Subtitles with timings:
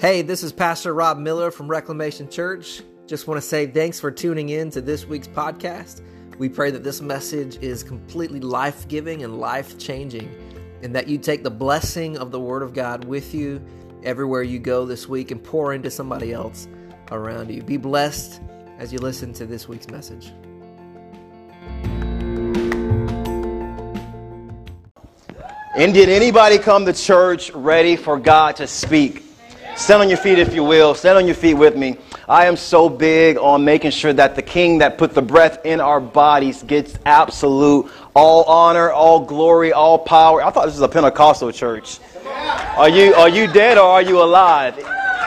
[0.00, 2.82] Hey, this is Pastor Rob Miller from Reclamation Church.
[3.08, 6.02] Just want to say thanks for tuning in to this week's podcast.
[6.38, 10.32] We pray that this message is completely life giving and life changing,
[10.84, 13.60] and that you take the blessing of the Word of God with you
[14.04, 16.68] everywhere you go this week and pour into somebody else
[17.10, 17.60] around you.
[17.64, 18.40] Be blessed
[18.78, 20.32] as you listen to this week's message.
[25.74, 29.24] And did anybody come to church ready for God to speak?
[29.78, 30.92] Stand on your feet if you will.
[30.92, 31.96] Stand on your feet with me.
[32.28, 35.80] I am so big on making sure that the King that put the breath in
[35.80, 40.42] our bodies gets absolute all honor, all glory, all power.
[40.42, 42.00] I thought this was a Pentecostal church.
[42.76, 44.76] Are you, are you dead or are you alive?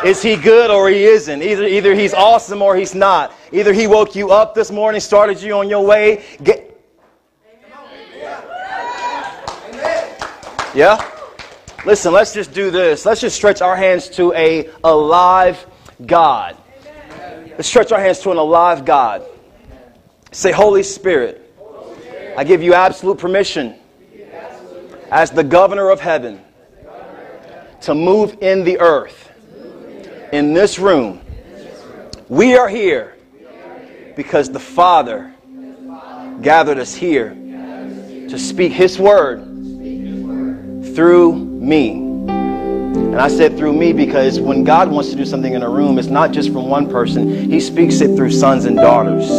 [0.04, 1.42] Is he good or he isn't?
[1.42, 3.34] Either, either he's awesome or he's not.
[3.54, 6.26] Either he woke you up this morning, started you on your way.
[6.44, 6.68] Get,
[10.76, 11.21] Yeah?
[11.84, 13.06] Listen, let's just do this.
[13.08, 15.66] Let's just stretch our hands to a alive
[16.06, 16.56] God.
[17.48, 19.26] Let's stretch our hands to an alive God.
[20.32, 21.54] Say, Holy Spirit,
[22.38, 23.76] I give you absolute permission
[25.10, 26.42] as the governor of heaven
[27.82, 29.32] to move in the earth,
[30.32, 31.20] in this room.
[32.30, 33.18] We are here
[34.16, 35.34] because the Father
[36.44, 39.44] gathered us here to speak His word
[40.96, 41.92] through me.
[41.92, 46.00] And I said through me because when God wants to do something in a room,
[46.00, 49.30] it's not just from one person, He speaks it through sons and daughters.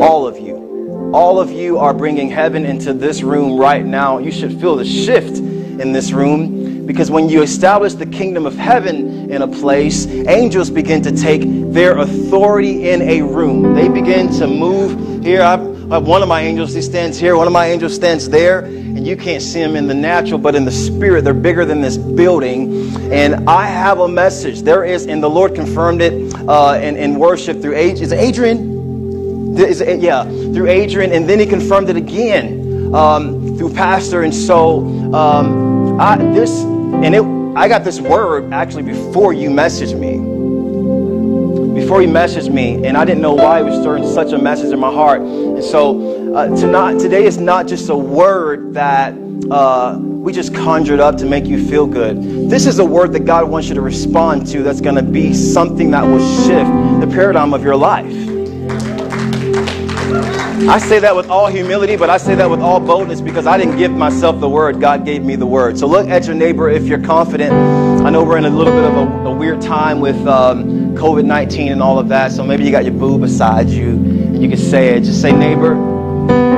[0.00, 1.10] All of you.
[1.14, 4.18] All of you are bringing heaven into this room right now.
[4.18, 8.56] You should feel the shift in this room because when you establish the kingdom of
[8.56, 13.74] heaven in a place, angels begin to take their authority in a room.
[13.74, 15.42] They begin to move here.
[15.42, 15.60] I've,
[16.06, 17.36] one of my angels, he stands here.
[17.36, 20.54] One of my angels stands there and you can't see them in the natural, but
[20.54, 22.94] in the spirit, they're bigger than this building.
[23.12, 24.62] And I have a message.
[24.62, 28.04] There is, and the Lord confirmed it uh, in, in worship through Adrian.
[28.04, 29.58] Is Adrian?
[29.58, 34.22] Is it, yeah, through Adrian, and then he confirmed it again um, through Pastor.
[34.22, 34.80] And so
[35.14, 37.22] um, I, this, and it,
[37.56, 40.31] I got this word actually before you messaged me
[41.74, 44.72] before he messaged me, and I didn't know why he was stirring such a message
[44.72, 45.22] in my heart.
[45.22, 49.14] And so uh, tonight, today is not just a word that
[49.50, 52.50] uh, we just conjured up to make you feel good.
[52.50, 55.34] This is a word that God wants you to respond to that's going to be
[55.34, 58.14] something that will shift the paradigm of your life.
[60.68, 63.58] I say that with all humility, but I say that with all boldness because I
[63.58, 64.80] didn't give myself the word.
[64.80, 65.76] God gave me the word.
[65.76, 67.52] So look at your neighbor if you're confident.
[67.52, 71.24] I know we're in a little bit of a, a weird time with um, COVID
[71.24, 72.30] 19 and all of that.
[72.30, 75.00] So maybe you got your boo beside you and you can say it.
[75.00, 75.74] Just say, neighbor,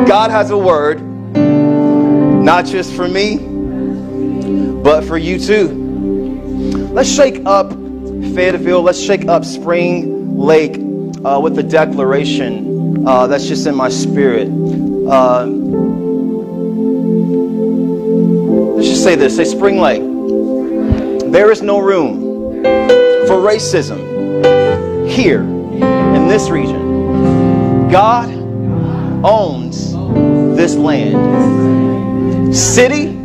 [0.07, 1.01] God has a word,
[1.33, 3.39] not just for me,
[4.83, 5.69] but for you too.
[6.93, 8.83] Let's shake up Fayetteville.
[8.83, 10.77] Let's shake up Spring Lake
[11.25, 14.49] uh, with a declaration uh, that's just in my spirit.
[14.49, 15.47] Uh,
[18.77, 20.03] let's just say this say, Spring Lake,
[21.33, 22.63] there is no room
[23.27, 24.14] for racism
[25.15, 27.89] here in this region.
[27.89, 28.29] God
[29.25, 29.93] owns
[30.57, 32.55] this land.
[32.55, 33.17] City,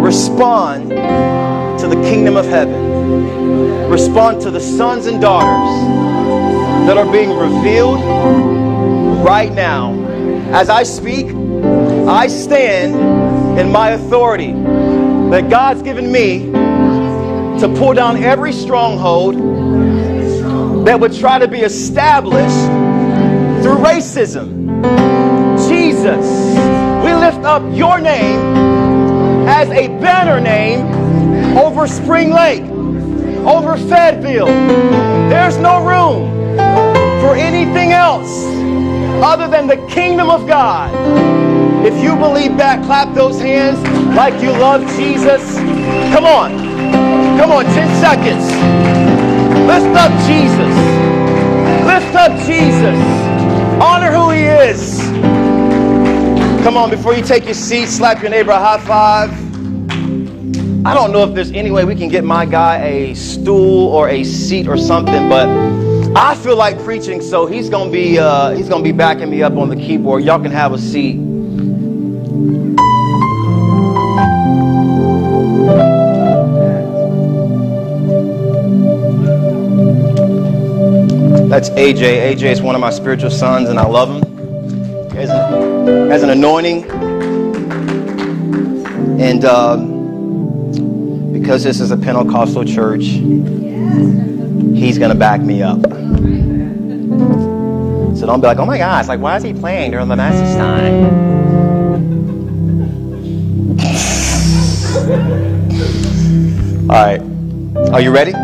[0.00, 3.88] respond to the kingdom of heaven.
[3.88, 8.00] Respond to the sons and daughters that are being revealed
[9.24, 9.94] right now.
[10.52, 11.26] As I speak,
[12.08, 14.52] I stand in my authority
[15.30, 16.50] that God's given me
[17.60, 19.55] to pull down every stronghold
[20.86, 22.64] that would try to be established
[23.60, 24.46] through racism.
[25.68, 26.24] Jesus,
[27.04, 28.38] we lift up your name
[29.48, 30.86] as a banner name
[31.58, 32.62] over Spring Lake,
[33.44, 34.46] over Fayetteville.
[35.28, 36.56] There's no room
[37.20, 38.46] for anything else
[39.24, 40.94] other than the kingdom of God.
[41.84, 43.80] If you believe that, clap those hands
[44.16, 45.56] like you love Jesus.
[46.14, 46.56] Come on.
[47.38, 49.05] Come on, 10 seconds.
[49.66, 50.74] Lift up Jesus.
[51.84, 52.98] Lift up Jesus.
[53.82, 55.00] Honor who he is.
[56.62, 59.30] Come on, before you take your seat, slap your neighbor a high five.
[60.86, 64.08] I don't know if there's any way we can get my guy a stool or
[64.08, 65.48] a seat or something, but
[66.16, 69.54] I feel like preaching, so he's gonna be uh, he's gonna be backing me up
[69.56, 70.22] on the keyboard.
[70.22, 71.25] Y'all can have a seat.
[81.56, 82.34] That's AJ.
[82.34, 85.10] AJ is one of my spiritual sons, and I love him.
[85.10, 86.84] He has an, has an anointing,
[89.18, 89.78] and uh,
[91.32, 95.80] because this is a Pentecostal church He's going to back me up.
[98.18, 100.58] So don't be like, oh my gosh, like, why is he playing during the message
[100.58, 101.04] time?
[106.90, 107.22] All right.
[107.94, 108.34] Are you ready?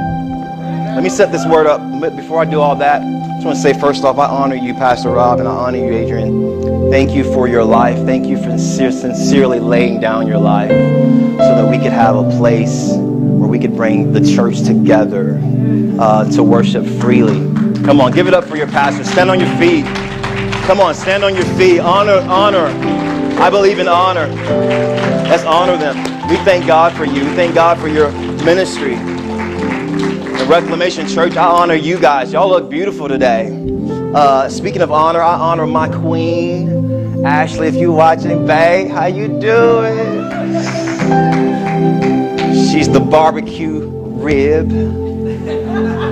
[1.02, 1.80] Let me set this word up.
[2.14, 4.72] Before I do all that, I just want to say first off, I honor you,
[4.72, 6.92] Pastor Rob, and I honor you, Adrian.
[6.92, 7.96] Thank you for your life.
[8.06, 12.92] Thank you for sincerely laying down your life so that we could have a place
[12.92, 15.40] where we could bring the church together
[15.98, 17.52] uh, to worship freely.
[17.82, 19.02] Come on, give it up for your pastor.
[19.02, 19.84] Stand on your feet.
[20.66, 21.80] Come on, stand on your feet.
[21.80, 22.66] Honor, honor.
[23.42, 24.28] I believe in honor.
[25.28, 25.96] Let's honor them.
[26.28, 27.24] We thank God for you.
[27.24, 28.12] We thank God for your
[28.44, 28.94] ministry.
[30.52, 32.30] Reclamation Church, I honor you guys.
[32.34, 33.48] Y'all look beautiful today.
[34.14, 37.68] Uh, speaking of honor, I honor my queen, Ashley.
[37.68, 40.28] If you watching, babe, how you doing?
[42.70, 44.70] She's the barbecue rib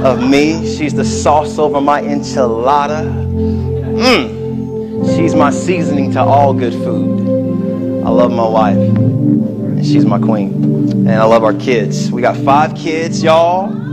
[0.07, 0.75] of me.
[0.75, 3.13] She's the sauce over my enchilada.
[3.93, 5.17] Mm.
[5.17, 7.29] She's my seasoning to all good food.
[8.07, 10.55] I love my wife, and she's my queen.
[11.07, 12.11] And I love our kids.
[12.11, 13.91] We got five kids, y'all.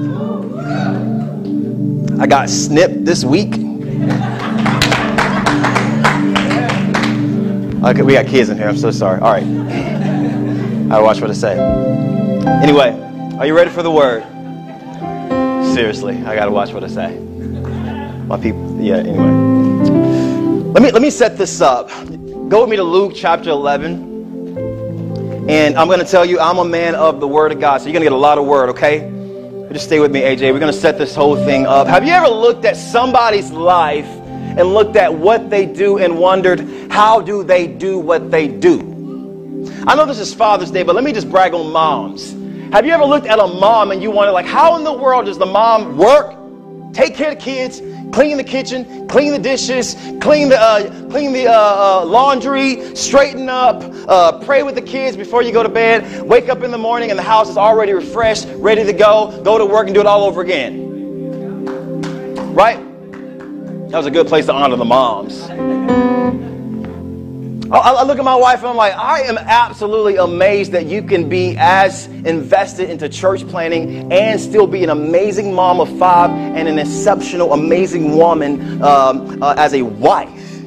[2.19, 3.53] I got snipped this week.
[7.83, 8.67] Okay, we got kids in here.
[8.67, 9.21] I'm so sorry.
[9.21, 9.43] All right.
[10.91, 11.59] I watch what I say.
[12.63, 12.99] Anyway,
[13.37, 14.23] are you ready for the word?
[15.75, 17.19] Seriously, I gotta watch what I say.
[17.19, 19.31] My people, yeah, anyway.
[20.73, 21.89] Let me let me set this up.
[22.49, 24.07] Go with me to Luke chapter 11.
[25.49, 27.77] And I'm going to tell you, I'm a man of the Word of God.
[27.77, 29.16] So you're going to get a lot of Word, okay?
[29.77, 30.51] Just stay with me, AJ.
[30.53, 31.85] We're going to set this whole thing up.
[31.85, 36.67] Have you ever looked at somebody's life and looked at what they do and wondered,
[36.89, 38.79] how do they do what they do?
[39.85, 42.31] I know this is Father's Day, but let me just brag on moms.
[42.73, 45.27] Have you ever looked at a mom and you wondered, like, how in the world
[45.27, 46.33] does the mom work,
[46.95, 47.79] take care of the kids,
[48.11, 53.49] clean the kitchen, clean the dishes, clean the uh, clean the uh, uh, laundry, straighten
[53.49, 56.21] up, uh, pray with the kids before you go to bed.
[56.23, 59.41] Wake up in the morning and the house is already refreshed, ready to go.
[59.43, 60.85] Go to work and do it all over again.
[62.53, 62.79] Right?
[63.89, 65.47] That was a good place to honor the moms.
[67.71, 71.27] I, look at my wife and I'm like, I am absolutely amazed that you can
[71.27, 76.67] be as invested into church planning and still be an amazing mom of five and
[76.67, 80.61] an exceptional, amazing woman um, uh, as a wife.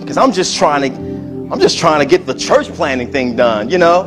[0.00, 3.70] Because I'm just trying to, I'm just trying to get the church planning thing done,
[3.70, 4.04] you know.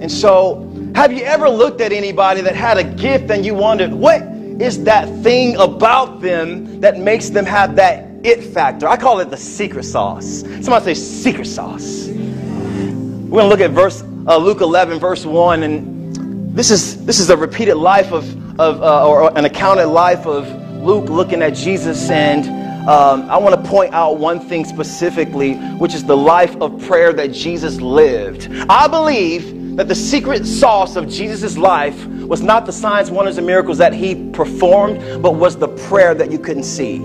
[0.00, 3.92] And so, have you ever looked at anybody that had a gift and you wondered
[3.92, 4.20] what
[4.60, 8.88] is that thing about them that makes them have that it factor.
[8.88, 10.42] I call it the secret sauce.
[10.60, 12.08] Somebody say secret sauce.
[12.08, 17.18] We're going to look at verse uh, Luke 11, verse 1, and this is this
[17.18, 18.24] is a repeated life of
[18.60, 20.46] of uh, or an accounted life of
[20.82, 22.46] Luke looking at Jesus, and
[22.88, 27.12] um, I want to point out one thing specifically, which is the life of prayer
[27.14, 28.48] that Jesus lived.
[28.68, 33.46] I believe that the secret sauce of Jesus' life was not the signs, wonders, and
[33.46, 36.98] miracles that he performed, but was the prayer that you couldn't see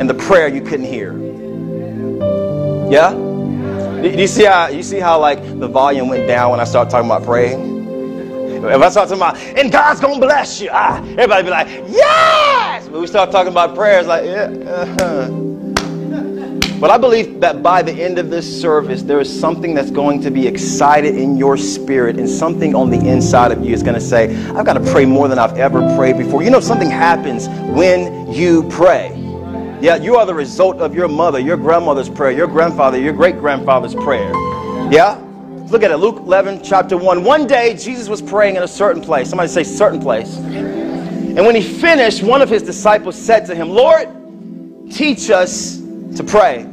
[0.00, 1.12] and the prayer you couldn't hear.
[2.90, 3.12] Yeah?
[3.12, 6.90] Do you see how you see how like the volume went down when I started
[6.90, 7.70] talking about praying?
[8.56, 12.88] If I start talking about and God's gonna bless you, ah, everybody be like, yes.
[12.88, 14.50] But we start talking about prayers, like, yeah.
[14.70, 15.38] Uh-huh.
[16.82, 20.20] But I believe that by the end of this service, there is something that's going
[20.22, 24.00] to be excited in your spirit, and something on the inside of you is to
[24.00, 26.42] say, I've got to pray more than I've ever prayed before.
[26.42, 29.21] You know, something happens when you pray.
[29.82, 33.40] Yeah, you are the result of your mother, your grandmother's prayer, your grandfather, your great
[33.40, 34.30] grandfather's prayer.
[34.92, 35.20] Yeah?
[35.70, 35.96] Look at it.
[35.96, 37.24] Luke 11, chapter 1.
[37.24, 39.30] One day, Jesus was praying in a certain place.
[39.30, 40.36] Somebody say, certain place.
[40.36, 44.06] And when he finished, one of his disciples said to him, Lord,
[44.92, 46.64] teach us to pray.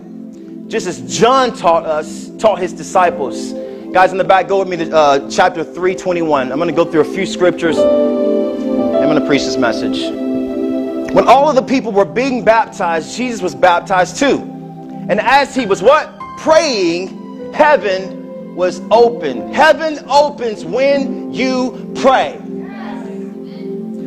[0.68, 3.54] Just as John taught us, taught his disciples.
[3.92, 6.51] Guys in the back, go with me to uh, chapter 321.
[6.51, 7.80] I'm going to go through a few scriptures.
[7.80, 9.98] I'm going to preach this message.
[11.12, 14.42] When all of the people were being baptized, Jesus was baptized too.
[15.10, 16.18] And as he was what?
[16.38, 19.51] Praying, heaven was open.
[19.51, 22.39] Heaven opens when you pray.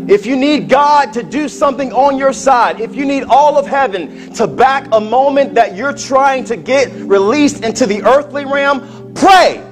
[0.08, 3.66] If you need God to do something on your side, if you need all of
[3.66, 9.14] heaven to back a moment that you're trying to get released into the earthly realm,
[9.14, 9.64] pray.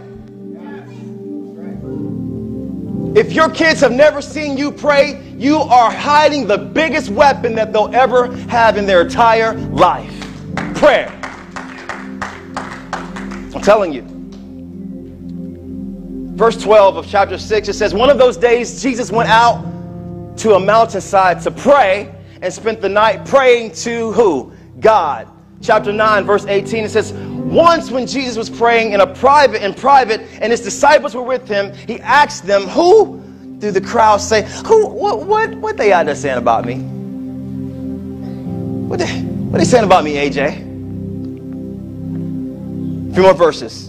[3.17, 7.73] If your kids have never seen you pray, you are hiding the biggest weapon that
[7.73, 10.17] they'll ever have in their entire life
[10.77, 11.11] prayer.
[13.53, 14.07] I'm telling you.
[16.37, 19.63] Verse 12 of chapter 6, it says, One of those days, Jesus went out
[20.39, 24.53] to a mountainside to pray and spent the night praying to who?
[24.79, 25.29] God.
[25.63, 29.75] Chapter 9, verse 18, it says, Once when Jesus was praying in a private, in
[29.75, 33.21] private, and his disciples were with him, he asked them, Who
[33.59, 34.49] do the crowd say?
[34.67, 36.77] Who what what what they there saying about me?
[38.89, 40.71] What they what they saying about me, AJ?
[43.11, 43.89] A few more verses.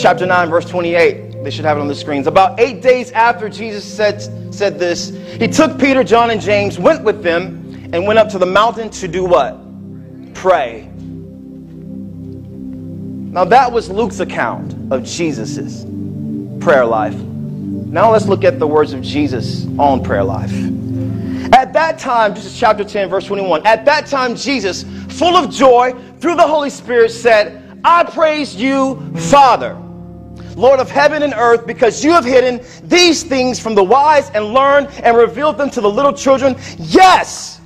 [0.00, 1.42] Chapter 9, verse 28.
[1.42, 2.28] They should have it on the screens.
[2.28, 4.22] About eight days after Jesus said,
[4.54, 8.38] said this, he took Peter, John, and James, went with them, and went up to
[8.38, 9.58] the mountain to do what?
[10.34, 10.88] Pray.
[13.32, 15.86] Now, that was Luke's account of Jesus'
[16.62, 17.14] prayer life.
[17.14, 20.52] Now, let's look at the words of Jesus on prayer life.
[21.54, 23.66] At that time, this is chapter 10, verse 21.
[23.66, 29.00] At that time, Jesus, full of joy through the Holy Spirit, said, I praise you,
[29.30, 29.74] Father,
[30.54, 34.52] Lord of heaven and earth, because you have hidden these things from the wise and
[34.52, 36.54] learned and revealed them to the little children.
[36.78, 37.61] Yes,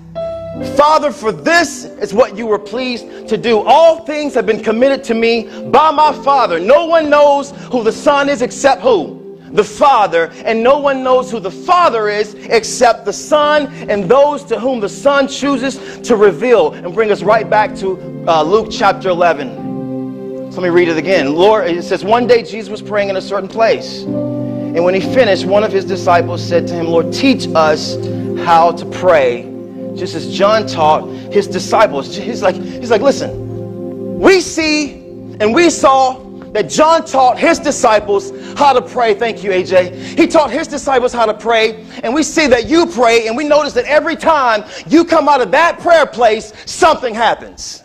[0.77, 3.61] Father, for this is what you were pleased to do.
[3.61, 6.59] All things have been committed to me by my Father.
[6.59, 9.27] No one knows who the Son is except who?
[9.53, 14.45] the Father, and no one knows who the Father is except the Son and those
[14.45, 16.73] to whom the Son chooses to reveal.
[16.73, 20.53] And bring us right back to uh, Luke chapter 11.
[20.53, 21.35] So let me read it again.
[21.35, 24.03] Lord, it says, One day Jesus was praying in a certain place.
[24.03, 27.97] And when he finished, one of his disciples said to him, Lord, teach us
[28.45, 29.56] how to pray.
[29.97, 32.15] Just as John taught his disciples.
[32.15, 34.95] He's like, he's like, listen, we see
[35.41, 36.23] and we saw
[36.53, 39.15] that John taught his disciples how to pray.
[39.15, 40.19] Thank you, AJ.
[40.19, 43.45] He taught his disciples how to pray, and we see that you pray, and we
[43.45, 47.83] notice that every time you come out of that prayer place, something happens.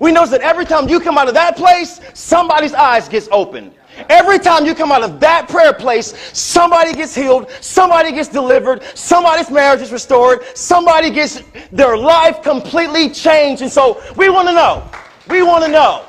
[0.00, 3.72] We notice that every time you come out of that place, somebody's eyes gets open.
[4.08, 8.82] Every time you come out of that prayer place, somebody gets healed, somebody gets delivered,
[8.94, 13.62] somebody's marriage is restored, somebody gets their life completely changed.
[13.62, 14.88] And so we want to know,
[15.28, 16.04] we want to know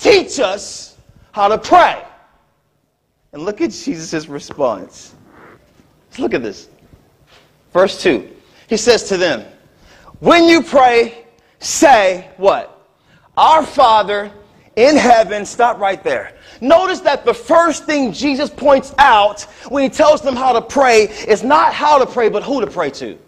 [0.00, 0.96] Teach us
[1.32, 2.02] how to pray.
[3.32, 5.14] And look at Jesus' response.
[6.08, 6.68] Let's look at this.
[7.72, 8.28] Verse 2.
[8.66, 9.44] He says to them,
[10.20, 11.26] When you pray,
[11.58, 12.82] say what?
[13.36, 14.32] Our Father
[14.80, 15.44] in heaven.
[15.44, 16.32] Stop right there.
[16.60, 21.04] Notice that the first thing Jesus points out when he tells them how to pray
[21.04, 23.18] is not how to pray, but who to pray to.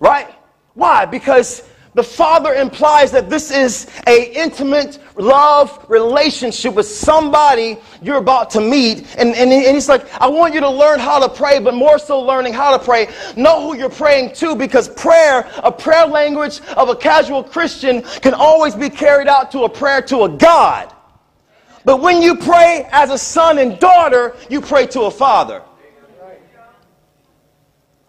[0.00, 0.32] Right?
[0.74, 1.04] Why?
[1.04, 8.50] Because the Father implies that this is a intimate love relationship with somebody you're about
[8.50, 8.98] to meet.
[9.18, 11.98] And, and, and he's like, I want you to learn how to pray, but more
[11.98, 13.08] so learning how to pray.
[13.36, 18.32] Know who you're praying to because prayer, a prayer language of a casual Christian can
[18.32, 20.94] always be carried out to a prayer to a God.
[21.84, 25.62] But when you pray as a son and daughter, you pray to a father.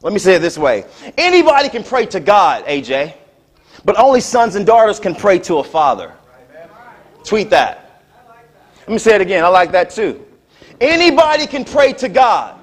[0.04, 0.86] Let me say it this way.
[1.18, 3.16] Anybody can pray to God, AJ.
[3.86, 6.14] But only sons and daughters can pray to a father.
[7.24, 8.04] Tweet that.
[8.80, 9.44] Let me say it again.
[9.44, 10.26] I like that too.
[10.82, 12.60] Anybody can pray to God.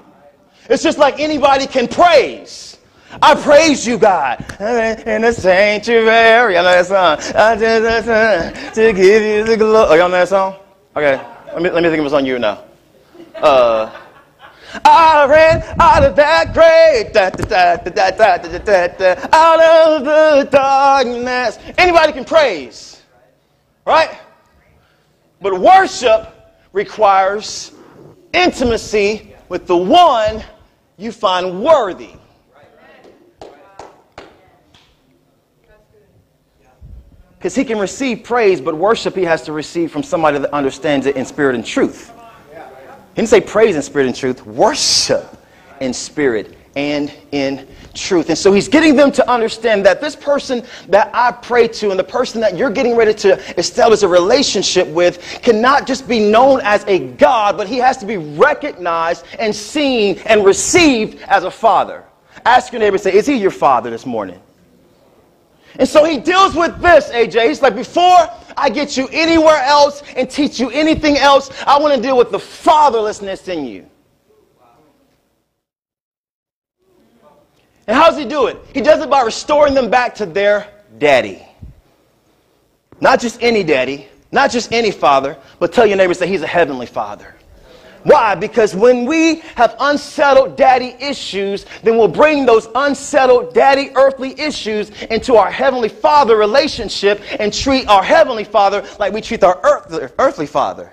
[0.68, 2.78] It's just like anybody can praise.
[3.22, 6.58] I praise you, God, in the sanctuary.
[6.58, 7.34] I know that song.
[7.36, 9.86] I just to give you the glory.
[9.90, 10.56] Oh, y'all know that song?
[10.96, 12.62] Okay, let me, let me think of a song you know.
[13.36, 13.90] Uh,
[14.84, 21.58] I ran out of that grave, da, da, da, out of the darkness.
[21.78, 23.02] Anybody can praise,
[23.86, 24.16] right?
[25.40, 26.28] But worship
[26.72, 27.72] requires
[28.32, 30.42] intimacy with the one
[30.96, 32.10] you find worthy.
[37.38, 41.06] Because he can receive praise, but worship he has to receive from somebody that understands
[41.06, 42.12] it in spirit and truth.
[43.16, 45.24] Didn't say praise in spirit and truth, worship
[45.80, 48.28] in spirit and in truth.
[48.28, 51.98] And so he's getting them to understand that this person that I pray to and
[51.98, 56.60] the person that you're getting ready to establish a relationship with cannot just be known
[56.62, 61.50] as a God, but he has to be recognized and seen and received as a
[61.50, 62.04] father.
[62.44, 64.40] Ask your neighbor, say, Is he your father this morning?
[65.78, 67.48] And so he deals with this, AJ.
[67.48, 71.50] He's like, Before I get you anywhere else and teach you anything else.
[71.66, 73.86] I want to deal with the fatherlessness in you.
[77.86, 78.58] And how does he do it?
[78.74, 81.46] He does it by restoring them back to their daddy.
[83.00, 86.46] Not just any daddy, not just any father, but tell your neighbors that he's a
[86.46, 87.35] heavenly father.
[88.06, 88.36] Why?
[88.36, 94.90] Because when we have unsettled daddy issues, then we'll bring those unsettled daddy earthly issues
[95.10, 100.14] into our heavenly father relationship and treat our heavenly father like we treat our earth,
[100.20, 100.92] earthly father.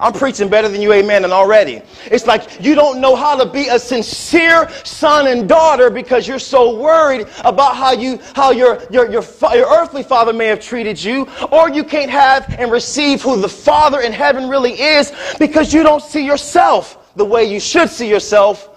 [0.00, 1.82] I'm preaching better than you, amen, and already.
[2.06, 6.38] It's like you don't know how to be a sincere son and daughter because you're
[6.38, 9.22] so worried about how you, how your, your, your,
[9.54, 13.48] your earthly father may have treated you, or you can't have and receive who the
[13.48, 18.08] Father in heaven really is because you don't see yourself the way you should see
[18.08, 18.70] yourself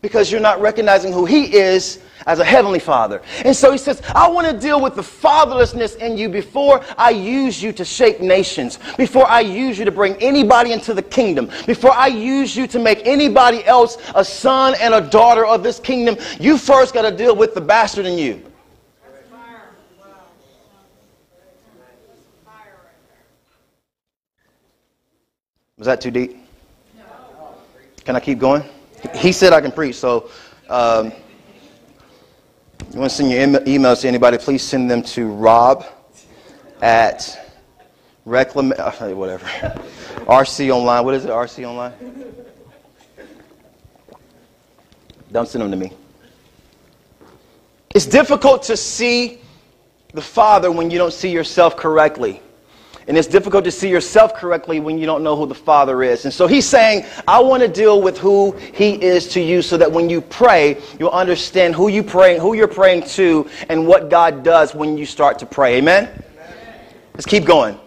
[0.00, 3.22] because you're not recognizing who He is as a heavenly father.
[3.44, 7.10] And so he says, I want to deal with the fatherlessness in you before I
[7.10, 11.50] use you to shake nations, before I use you to bring anybody into the kingdom,
[11.66, 15.78] before I use you to make anybody else a son and a daughter of this
[15.78, 16.16] kingdom.
[16.40, 18.42] You first got to deal with the bastard in you.
[25.76, 26.36] Was that too deep?
[28.04, 28.64] Can I keep going?
[29.14, 30.30] He said I can preach, so.
[30.68, 31.12] Um,
[32.92, 35.84] you want to send your emails to anybody, please send them to rob
[36.80, 37.52] at
[38.26, 38.70] reclam
[39.16, 39.46] whatever
[40.26, 41.04] RC online.
[41.04, 41.30] What is it?
[41.30, 41.92] RC online.
[45.30, 45.92] Don't send them to me.
[47.94, 49.40] It's difficult to see
[50.14, 52.40] the Father when you don't see yourself correctly.
[53.08, 56.26] And it's difficult to see yourself correctly when you don't know who the Father is.
[56.26, 59.78] And so he's saying, I want to deal with who he is to you so
[59.78, 64.10] that when you pray, you'll understand who you pray, who you're praying to and what
[64.10, 65.78] God does when you start to pray.
[65.78, 66.04] Amen?
[66.04, 66.84] Amen.
[67.14, 67.80] Let's keep going.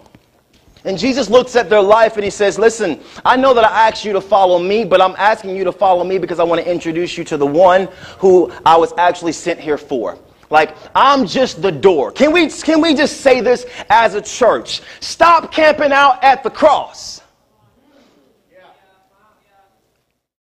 [0.86, 4.04] And Jesus looks at their life and he says, Listen, I know that I asked
[4.04, 6.70] you to follow me, but I'm asking you to follow me because I want to
[6.70, 7.88] introduce you to the one
[8.18, 10.18] who I was actually sent here for.
[10.52, 12.12] Like, I'm just the door.
[12.12, 14.82] Can we, can we just say this as a church?
[15.00, 17.22] Stop camping out at the cross.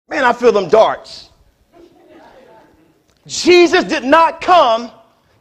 [0.08, 1.28] Man, I feel them darts.
[3.26, 4.90] Jesus did not come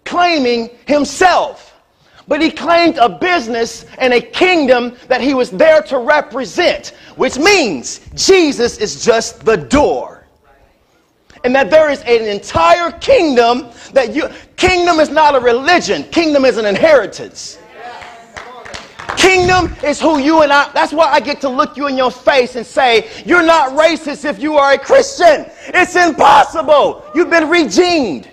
[0.05, 1.81] claiming himself,
[2.27, 7.37] but he claimed a business and a kingdom that he was there to represent, which
[7.37, 10.20] means Jesus is just the door
[11.43, 16.03] and that there is an entire kingdom that you kingdom is not a religion.
[16.03, 17.57] Kingdom is an inheritance.
[19.17, 22.11] Kingdom is who you and I that's why I get to look you in your
[22.11, 25.45] face and say you're not racist if you are a Christian.
[25.67, 27.03] It's impossible.
[27.13, 28.29] You've been redeemed.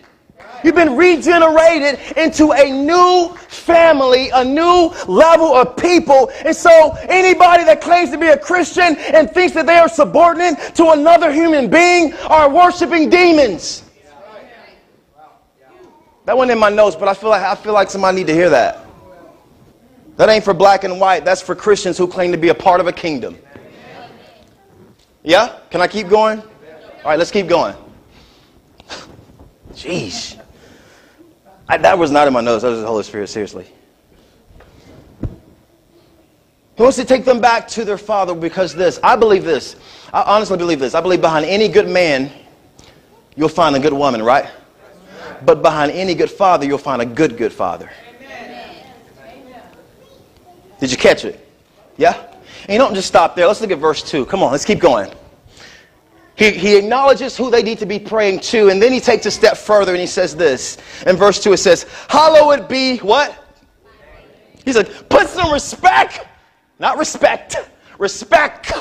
[0.65, 3.37] You've been regenerated into a new
[3.69, 6.33] family, a new level of people.
[6.45, 10.75] And so anybody that claims to be a Christian and thinks that they are subordinate
[10.75, 13.85] to another human being are worshiping demons.
[16.25, 18.35] That went in my notes, but I feel like I feel like somebody need to
[18.35, 18.85] hear that.
[20.17, 21.25] That ain't for black and white.
[21.25, 23.39] That's for Christians who claim to be a part of a kingdom.
[25.23, 25.59] Yeah?
[25.71, 26.41] Can I keep going?
[26.41, 27.77] All right, let's keep going.
[29.73, 30.38] Jeez.
[31.69, 32.63] I, that was not in my notes.
[32.63, 33.67] That was the Holy Spirit, seriously.
[36.77, 39.01] He wants to take them back to their father because this.
[39.03, 39.77] I believe this.
[40.13, 40.95] I honestly believe this.
[40.95, 42.31] I believe behind any good man,
[43.37, 44.49] you'll find a good woman, right?
[45.45, 47.91] But behind any good father, you'll find a good, good father.
[50.81, 51.47] Did you catch it?
[51.97, 52.25] Yeah?
[52.63, 53.47] And you don't just stop there.
[53.47, 54.27] Let's look at verse 2.
[54.27, 55.11] Come on, let's keep going.
[56.39, 59.31] He, he acknowledges who they need to be praying to, and then he takes a
[59.31, 60.79] step further and he says this.
[61.05, 63.35] In verse 2, it says, Hallowed be what?
[64.65, 66.25] He said, Put some respect,
[66.79, 67.57] not respect,
[67.99, 68.73] respect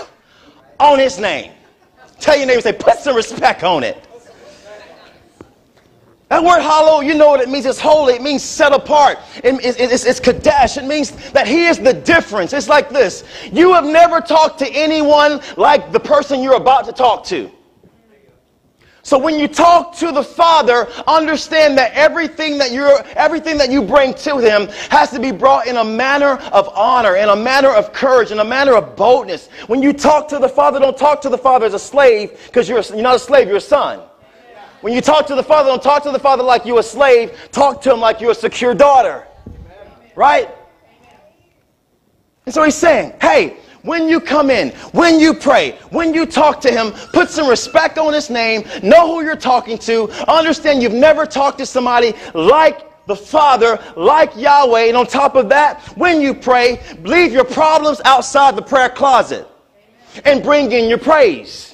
[0.80, 1.52] on his name.
[2.20, 4.07] Tell your neighbor, say, Put some respect on it.
[6.30, 7.66] That word hollow, you know what it means.
[7.66, 8.14] It's holy.
[8.14, 9.20] It means set apart.
[9.44, 10.78] It, it, it's, it's kadesh.
[10.78, 12.52] It means that He is the difference.
[12.52, 13.24] It's like this.
[13.52, 17.50] You have never talked to anyone like the person you're about to talk to.
[19.04, 23.82] So when you talk to the Father, understand that everything that you're, everything that you
[23.82, 27.70] bring to Him has to be brought in a manner of honor, in a manner
[27.70, 29.48] of courage, in a manner of boldness.
[29.68, 32.68] When you talk to the Father, don't talk to the Father as a slave because
[32.68, 34.02] you're, you're not a slave, you're a son.
[34.82, 37.38] When you talk to the Father, don't talk to the Father like you're a slave.
[37.52, 39.26] Talk to Him like you're a secure daughter.
[40.16, 40.50] Right?
[42.46, 46.62] And so He's saying, hey, when you come in, when you pray, when you talk
[46.62, 50.94] to Him, put some respect on His name, know who you're talking to, understand you've
[50.94, 54.84] never talked to somebody like the Father, like Yahweh.
[54.88, 59.48] And on top of that, when you pray, leave your problems outside the prayer closet
[60.26, 61.67] and bring in your praise.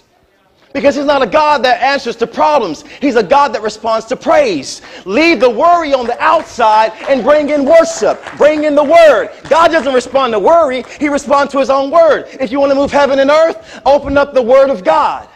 [0.73, 2.83] Because he's not a God that answers to problems.
[2.99, 4.81] He's a God that responds to praise.
[5.05, 8.19] Leave the worry on the outside and bring in worship.
[8.37, 9.29] Bring in the word.
[9.49, 10.83] God doesn't respond to worry.
[10.99, 12.25] He responds to his own word.
[12.41, 15.29] If you want to move heaven and earth, open up the word of God.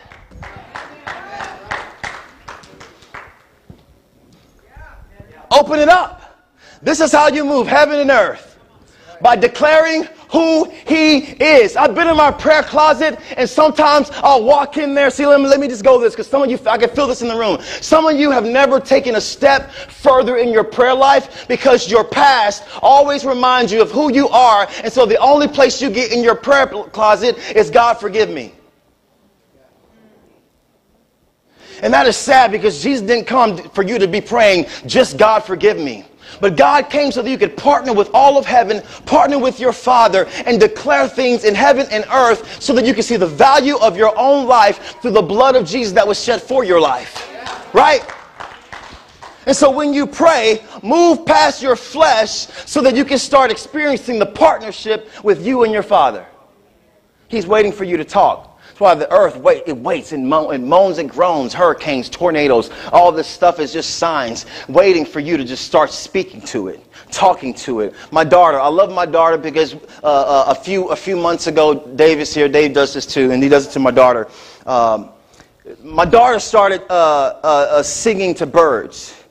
[5.52, 6.48] Open it up.
[6.82, 8.60] This is how you move heaven and earth.
[9.22, 11.76] By declaring who he is.
[11.76, 15.10] I've been in my prayer closet and sometimes I'll walk in there.
[15.10, 17.08] See, let me, let me just go this because some of you, I can feel
[17.08, 17.62] this in the room.
[17.62, 22.04] Some of you have never taken a step further in your prayer life because your
[22.04, 24.68] past always reminds you of who you are.
[24.84, 28.54] And so the only place you get in your prayer closet is God forgive me.
[31.82, 35.42] And that is sad because Jesus didn't come for you to be praying, just God
[35.42, 36.06] forgive me.
[36.40, 39.74] But God came so that you could partner with all of heaven, partner with your
[39.74, 43.78] Father, and declare things in heaven and earth so that you can see the value
[43.78, 47.30] of your own life through the blood of Jesus that was shed for your life.
[47.74, 48.02] Right?
[49.46, 54.20] And so when you pray, move past your flesh so that you can start experiencing
[54.20, 56.26] the partnership with you and your Father.
[57.30, 58.57] He's waiting for you to talk.
[58.78, 63.12] That's why the earth wait, it waits and, mo- moans and groans, hurricanes, tornadoes, all
[63.12, 67.56] this stuff is just signs waiting for you to just start speaking to it, talking
[67.56, 67.96] to it.
[68.12, 71.74] My daughter, I love my daughter because uh, uh, a few a few months ago,
[71.96, 72.48] Dave is here.
[72.48, 74.28] Dave does this too, and he does it to my daughter.
[74.68, 75.10] Um,
[75.82, 76.94] my daughter started uh,
[77.44, 79.24] uh, uh singing to birds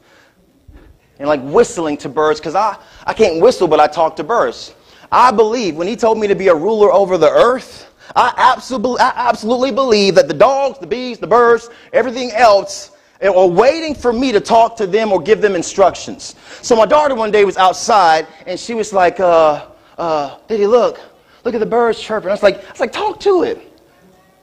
[1.21, 4.75] and like whistling to birds because I, I can't whistle, but I talk to birds.
[5.13, 9.01] I believe when he told me to be a ruler over the earth, I absolutely,
[9.01, 12.93] I absolutely believe that the dogs, the bees, the birds, everything else
[13.23, 16.37] are waiting for me to talk to them or give them instructions.
[16.63, 19.67] So my daughter one day was outside and she was like, uh,
[19.99, 21.01] uh, look,
[21.45, 22.29] look at the birds chirping.
[22.29, 23.73] I was like, I was like, talk to it.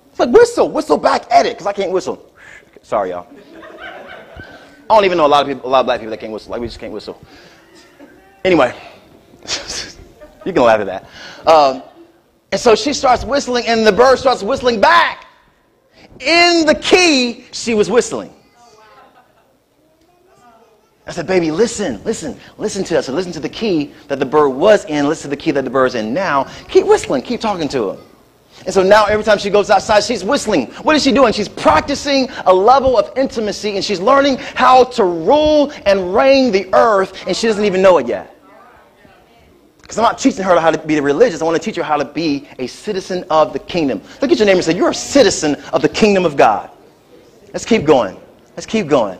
[0.09, 2.33] It's like whistle, whistle back at it, because I can't whistle.
[2.81, 3.27] Sorry, y'all.
[4.89, 6.31] I don't even know a lot of people, a lot of black people that can't
[6.31, 6.51] whistle.
[6.51, 7.19] Like we just can't whistle.
[8.43, 8.75] Anyway,
[10.45, 11.49] you can laugh at that.
[11.49, 11.83] Um,
[12.53, 15.25] and so she starts whistling, and the bird starts whistling back
[16.19, 18.31] in the key she was whistling.
[21.07, 23.07] I said, baby, listen, listen, listen to us.
[23.07, 25.07] And listen to the key that the bird was in.
[25.07, 26.43] Listen to the key that the bird's in now.
[26.69, 27.23] Keep whistling.
[27.23, 27.99] Keep talking to him.
[28.65, 30.67] And so now every time she goes outside, she's whistling.
[30.83, 31.33] What is she doing?
[31.33, 36.71] She's practicing a level of intimacy and she's learning how to rule and reign the
[36.75, 38.32] earth, and she doesn't even know it yet.
[39.93, 41.39] Because I'm not teaching her how to be religious.
[41.39, 44.01] I want to teach her how to be a citizen of the kingdom.
[44.23, 46.71] Look at your neighbor and say, You're a citizen of the kingdom of God.
[47.53, 48.19] Let's keep going.
[48.57, 49.19] Let's keep going.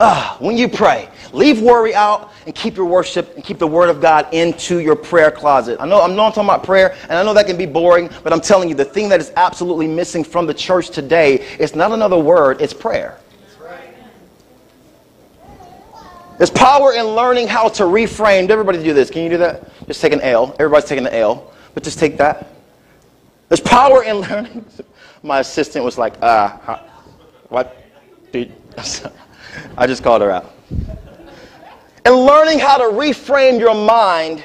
[0.00, 3.90] Ah, when you pray, leave worry out and keep your worship and keep the word
[3.90, 5.76] of God into your prayer closet.
[5.80, 8.32] I know I'm not talking about prayer, and I know that can be boring, but
[8.32, 11.92] I'm telling you, the thing that is absolutely missing from the church today is not
[11.92, 13.18] another word, it's prayer.
[16.38, 18.50] There's power in learning how to reframe.
[18.50, 19.10] Everybody do this.
[19.10, 19.70] Can you do that?
[19.86, 20.54] Just take an L.
[20.58, 22.48] Everybody's taking an L, but just take that.
[23.48, 24.64] There's power in learning.
[25.22, 26.78] My assistant was like, uh,
[27.48, 27.76] what?
[28.32, 28.52] Dude.
[29.78, 30.52] I just called her out.
[32.04, 34.44] And learning how to reframe your mind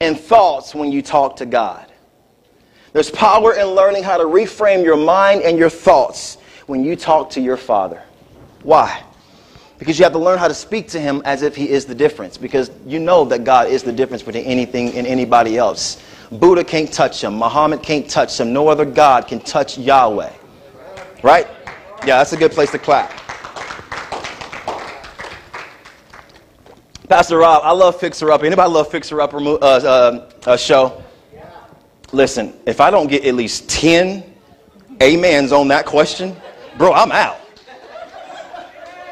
[0.00, 1.86] and thoughts when you talk to God.
[2.92, 7.30] There's power in learning how to reframe your mind and your thoughts when you talk
[7.30, 8.02] to your Father.
[8.62, 9.02] Why?
[9.80, 11.94] Because you have to learn how to speak to him as if he is the
[11.94, 12.36] difference.
[12.36, 16.02] Because you know that God is the difference between anything and anybody else.
[16.30, 17.34] Buddha can't touch him.
[17.34, 18.52] Muhammad can't touch him.
[18.52, 20.32] No other God can touch Yahweh.
[21.22, 21.48] Right?
[22.06, 23.10] Yeah, that's a good place to clap.
[27.08, 28.44] Pastor Rob, I love Fixer Upper.
[28.44, 31.02] Anybody love Fixer Upper uh, uh, uh, show?
[32.12, 34.22] Listen, if I don't get at least 10
[35.00, 36.36] amens on that question,
[36.76, 37.40] bro, I'm out.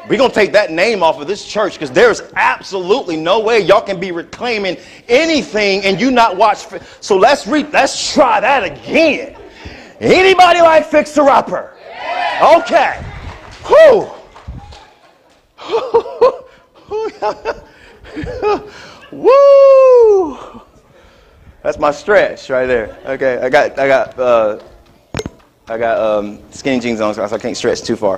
[0.09, 3.59] We're going to take that name off of this church because there's absolutely no way
[3.59, 4.75] y'all can be reclaiming
[5.07, 6.65] anything and you not watch.
[6.99, 9.37] So let's read, let's try that again.
[9.99, 11.75] Anybody like Fixer Upper?
[12.41, 13.03] Okay.
[13.67, 14.09] Whew.
[19.11, 20.61] Woo!
[21.61, 22.97] That's my stretch right there.
[23.05, 24.59] Okay, I got I got uh,
[25.67, 28.17] I got um, skinny jeans on, so I can't stretch too far.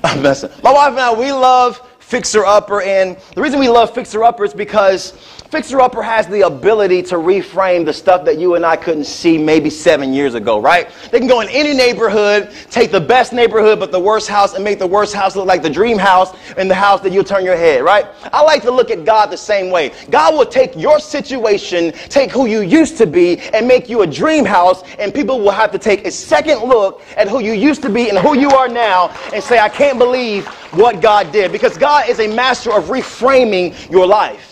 [0.04, 0.50] I'm messing.
[0.62, 4.44] My wife and I, we love Fixer Upper, and the reason we love Fixer Upper
[4.44, 8.76] is because Fixer Upper has the ability to reframe the stuff that you and I
[8.76, 10.88] couldn't see maybe seven years ago, right?
[11.10, 14.62] They can go in any neighborhood, take the best neighborhood but the worst house, and
[14.62, 17.44] make the worst house look like the dream house and the house that you'll turn
[17.44, 18.06] your head, right?
[18.32, 19.90] I like to look at God the same way.
[20.08, 24.06] God will take your situation, take who you used to be, and make you a
[24.06, 27.82] dream house, and people will have to take a second look at who you used
[27.82, 31.50] to be and who you are now and say, I can't believe what God did.
[31.50, 34.49] Because God is a master of reframing your life.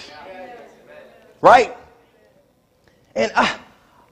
[1.40, 1.76] Right?
[3.14, 3.56] And I,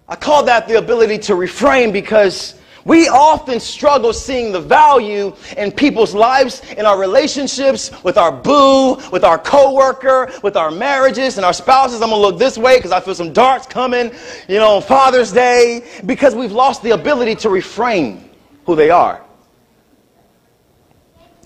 [0.08, 2.54] I call that the ability to refrain because
[2.86, 8.94] We often struggle seeing the value in people's lives, in our relationships, with our boo,
[9.10, 12.00] with our coworker, with our marriages and our spouses.
[12.00, 14.12] I'm gonna look this way because I feel some darts coming,
[14.46, 18.30] you know, on Father's Day, because we've lost the ability to refrain
[18.66, 19.20] who they are.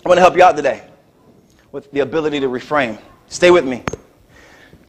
[0.04, 0.82] I want to help you out today
[1.72, 2.98] with the ability to refrain.
[3.28, 3.82] Stay with me.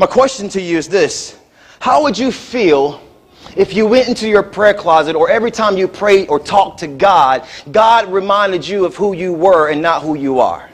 [0.02, 1.38] My question to you is this
[1.80, 3.00] How would you feel?
[3.56, 6.88] If you went into your prayer closet or every time you prayed or talked to
[6.88, 10.70] God, God reminded you of who you were and not who you are.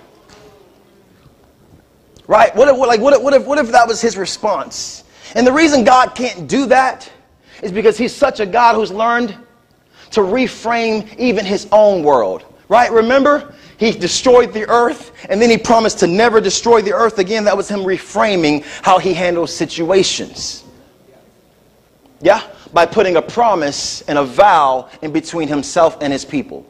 [2.27, 2.55] Right?
[2.55, 5.03] What if, like, what if, what if, what if that was his response?
[5.35, 7.11] And the reason God can't do that
[7.63, 9.35] is because he's such a God who's learned
[10.11, 12.45] to reframe even his own world.
[12.69, 12.91] Right?
[12.91, 13.55] Remember?
[13.77, 17.43] He destroyed the earth and then he promised to never destroy the earth again.
[17.45, 20.63] That was him reframing how he handles situations.
[22.21, 22.41] Yeah?
[22.73, 26.65] by putting a promise and a vow in between himself and his people.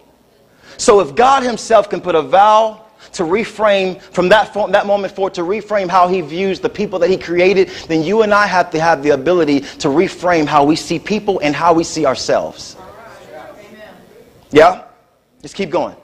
[0.78, 5.34] So if God himself can put a vow to reframe from that, that moment forward
[5.36, 8.70] to reframe how he views the people that he created, then you and I have
[8.72, 12.78] to have the ability to reframe how we see people and how we see ourselves.
[14.52, 14.84] Yeah?
[15.42, 15.96] Just keep going.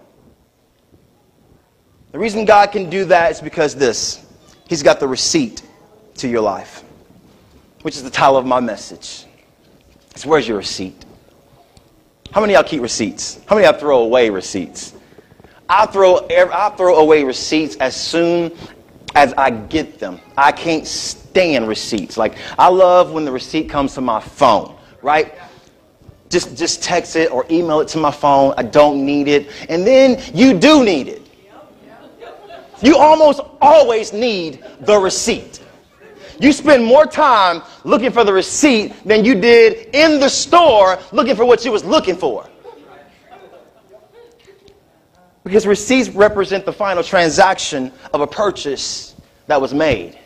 [2.13, 4.23] The reason God can do that is because this
[4.69, 5.63] He's got the receipt
[6.15, 6.83] to your life,
[7.81, 9.25] which is the title of my message.
[10.11, 11.05] It's where's your receipt?
[12.31, 13.41] How many y'all keep receipts?
[13.47, 14.93] How many y'all throw away receipts?
[15.67, 18.55] I throw, I throw away receipts as soon
[19.15, 20.19] as I get them.
[20.37, 22.15] I can't stand receipts.
[22.15, 25.33] Like, I love when the receipt comes to my phone, right?
[26.29, 28.53] Just, just text it or email it to my phone.
[28.55, 29.49] I don't need it.
[29.67, 31.22] And then you do need it.
[32.83, 35.61] You almost always need the receipt.
[36.39, 41.35] You spend more time looking for the receipt than you did in the store looking
[41.35, 42.47] for what you was looking for.
[45.45, 49.15] Because receipts represent the final transaction of a purchase
[49.47, 50.19] that was made.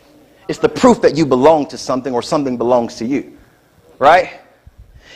[0.47, 3.37] It's the proof that you belong to something or something belongs to you.
[3.99, 4.39] Right?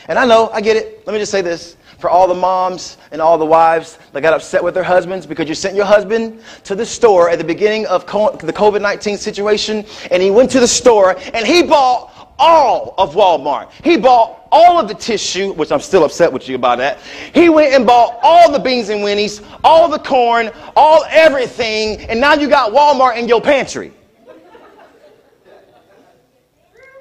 [0.08, 1.06] And I know, I get it.
[1.06, 4.34] Let me just say this for all the moms and all the wives that got
[4.34, 7.86] upset with their husbands because you sent your husband to the store at the beginning
[7.86, 12.94] of the COVID 19 situation, and he went to the store and he bought all
[12.98, 13.70] of Walmart.
[13.84, 16.98] He bought all of the tissue, which I'm still upset with you about that.
[17.32, 22.20] He went and bought all the beans and winnies, all the corn, all everything, and
[22.20, 23.92] now you got Walmart in your pantry.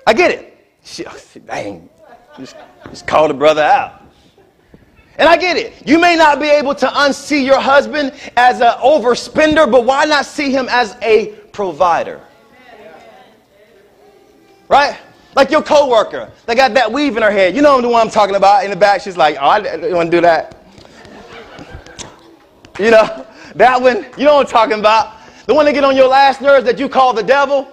[0.05, 1.43] I get it.
[1.47, 1.89] Dang.
[2.37, 2.55] Just,
[2.87, 4.00] just call the brother out.
[5.21, 5.88] And I get it.
[5.88, 10.25] You may not be able to unsee your husband as an overspender, but why not
[10.25, 12.21] see him as a provider?
[14.67, 14.97] Right?
[15.36, 17.55] Like your coworker, they got that weave in her head.
[17.55, 19.01] You know the one I'm talking about in the back.
[19.01, 20.57] She's like, oh, I don't want to do that.
[22.79, 25.17] You know, that one, you know what I'm talking about.
[25.45, 27.71] The one that get on your last nerves that you call the devil.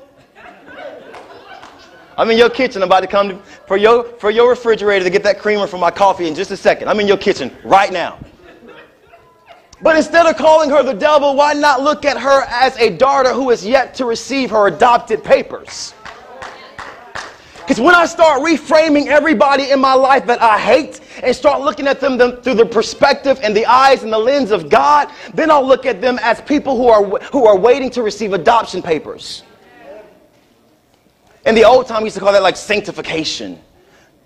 [2.18, 2.82] I'm in your kitchen.
[2.82, 5.92] I'm about to come for, your, for your refrigerator to get that creamer for my
[5.92, 6.88] coffee in just a second.
[6.88, 8.18] I'm in your kitchen right now.
[9.80, 13.32] But instead of calling her the devil, why not look at her as a daughter
[13.32, 15.94] who is yet to receive her adopted papers?
[17.58, 21.86] Because when I start reframing everybody in my life that I hate and start looking
[21.86, 25.52] at them, them, through the perspective and the eyes and the lens of God, then
[25.52, 29.44] I'll look at them as people who are, who are waiting to receive adoption papers.
[31.48, 33.58] In the old time, we used to call that like sanctification.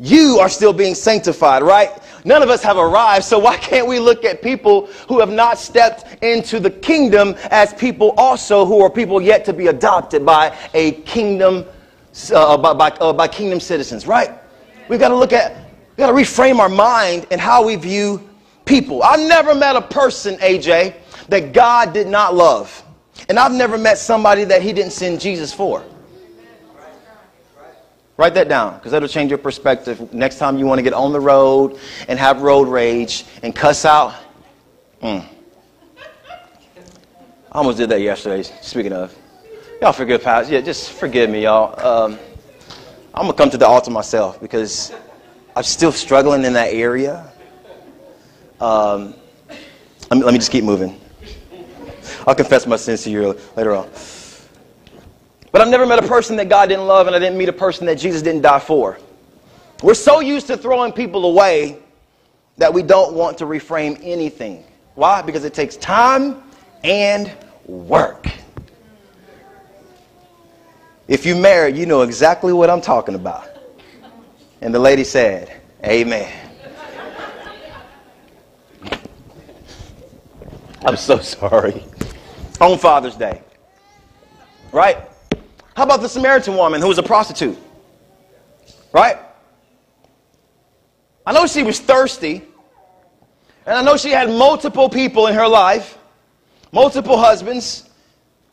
[0.00, 2.02] You are still being sanctified, right?
[2.24, 5.56] None of us have arrived, so why can't we look at people who have not
[5.56, 10.58] stepped into the kingdom as people also who are people yet to be adopted by
[10.74, 11.64] a kingdom,
[12.34, 14.32] uh, by, by, uh, by kingdom citizens, right?
[14.88, 15.54] We've got to look at,
[15.90, 18.28] we've got to reframe our mind and how we view
[18.64, 19.00] people.
[19.04, 20.96] I've never met a person, AJ,
[21.28, 22.82] that God did not love.
[23.28, 25.84] And I've never met somebody that he didn't send Jesus for.
[28.16, 30.12] Write that down because that'll change your perspective.
[30.12, 33.84] Next time you want to get on the road and have road rage and cuss
[33.84, 34.14] out.
[35.02, 35.24] Mm.
[37.50, 39.14] I almost did that yesterday, speaking of.
[39.80, 40.54] Y'all forgive, Pastor.
[40.54, 41.78] Yeah, just forgive me, y'all.
[41.84, 42.18] Um,
[43.14, 44.92] I'm going to come to the altar myself because
[45.56, 47.30] I'm still struggling in that area.
[48.60, 49.14] Um,
[50.08, 50.98] let, me, let me just keep moving.
[52.26, 53.90] I'll confess my sins to you later on.
[55.52, 57.52] But I've never met a person that God didn't love, and I didn't meet a
[57.52, 58.98] person that Jesus didn't die for.
[59.82, 61.78] We're so used to throwing people away
[62.56, 64.64] that we don't want to reframe anything.
[64.94, 65.20] Why?
[65.20, 66.42] Because it takes time
[66.82, 67.30] and
[67.66, 68.26] work.
[71.06, 73.48] If you married, you know exactly what I'm talking about.
[74.62, 76.32] And the lady said, Amen.
[80.84, 81.84] I'm so sorry.
[82.60, 83.42] On Father's Day.
[84.72, 85.11] Right?
[85.74, 87.58] How about the Samaritan woman who was a prostitute?
[88.92, 89.18] Right?
[91.24, 92.42] I know she was thirsty.
[93.64, 95.96] And I know she had multiple people in her life,
[96.72, 97.88] multiple husbands.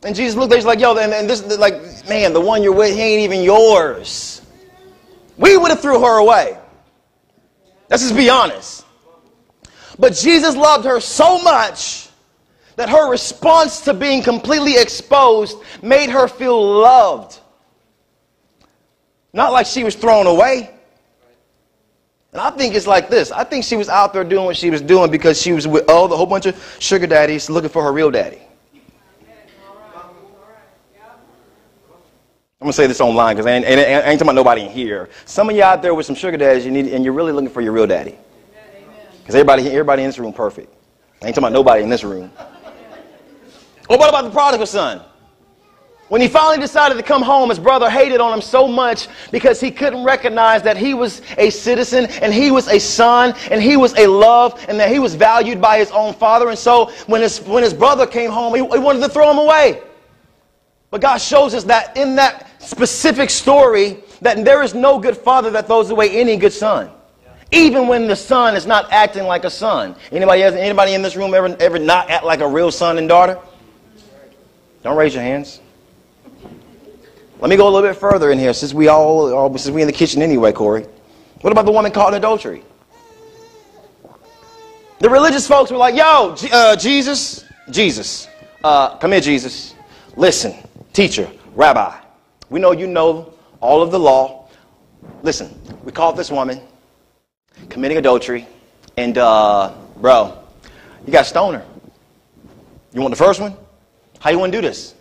[0.03, 2.73] And Jesus looked at her, like, yo, and, and this, like, man, the one you're
[2.73, 4.41] with, he ain't even yours.
[5.37, 6.57] We would have threw her away.
[7.89, 8.85] Let's just be honest.
[9.97, 12.08] But Jesus loved her so much
[12.79, 17.37] that her response to being completely exposed made her feel loved.
[19.33, 20.71] Not like she was thrown away.
[22.31, 23.33] And I think it's like this.
[23.33, 25.83] I think she was out there doing what she was doing because she was with
[25.89, 28.39] oh, the whole bunch of sugar daddies looking for her real daddy.
[32.61, 35.09] I'm gonna say this online because I ain't, I ain't talking about nobody in here.
[35.25, 37.49] Some of you out there with some sugar daddies, you need, and you're really looking
[37.49, 38.17] for your real daddy.
[39.19, 40.73] Because everybody, everybody in this room perfect.
[41.21, 42.31] I ain't talking about nobody in this room.
[43.89, 45.01] Well, what about the prodigal son?
[46.09, 49.59] When he finally decided to come home, his brother hated on him so much because
[49.59, 53.77] he couldn't recognize that he was a citizen and he was a son and he
[53.77, 56.49] was a love and that he was valued by his own father.
[56.49, 59.37] And so when his, when his brother came home, he, he wanted to throw him
[59.37, 59.81] away.
[60.91, 65.51] But God shows us that in that specific story, that there is no good father
[65.51, 66.89] that throws away any good son.
[67.51, 69.95] Even when the son is not acting like a son.
[70.11, 73.39] Anybody, anybody in this room ever, ever not act like a real son and daughter?
[74.83, 75.59] Don't raise your hands.
[77.39, 79.81] Let me go a little bit further in here, since we all, all since we
[79.81, 80.85] in the kitchen anyway, Corey.
[81.41, 82.63] What about the woman caught in adultery?
[84.99, 88.27] The religious folks were like, "Yo, G- uh, Jesus, Jesus,
[88.63, 89.73] uh, come here, Jesus.
[90.17, 90.53] Listen,
[90.91, 91.95] teacher, rabbi.
[92.49, 94.49] We know you know all of the law.
[95.23, 96.59] Listen, we caught this woman
[97.69, 98.45] committing adultery,
[98.97, 100.37] and uh, bro,
[101.05, 101.63] you got stoner.
[102.91, 103.55] You want the first one?
[104.19, 104.95] How you want to do this?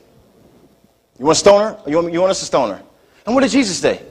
[1.18, 1.76] You want stoner?
[1.86, 2.80] You want, you want us a stoner?
[3.26, 4.02] And what did Jesus say?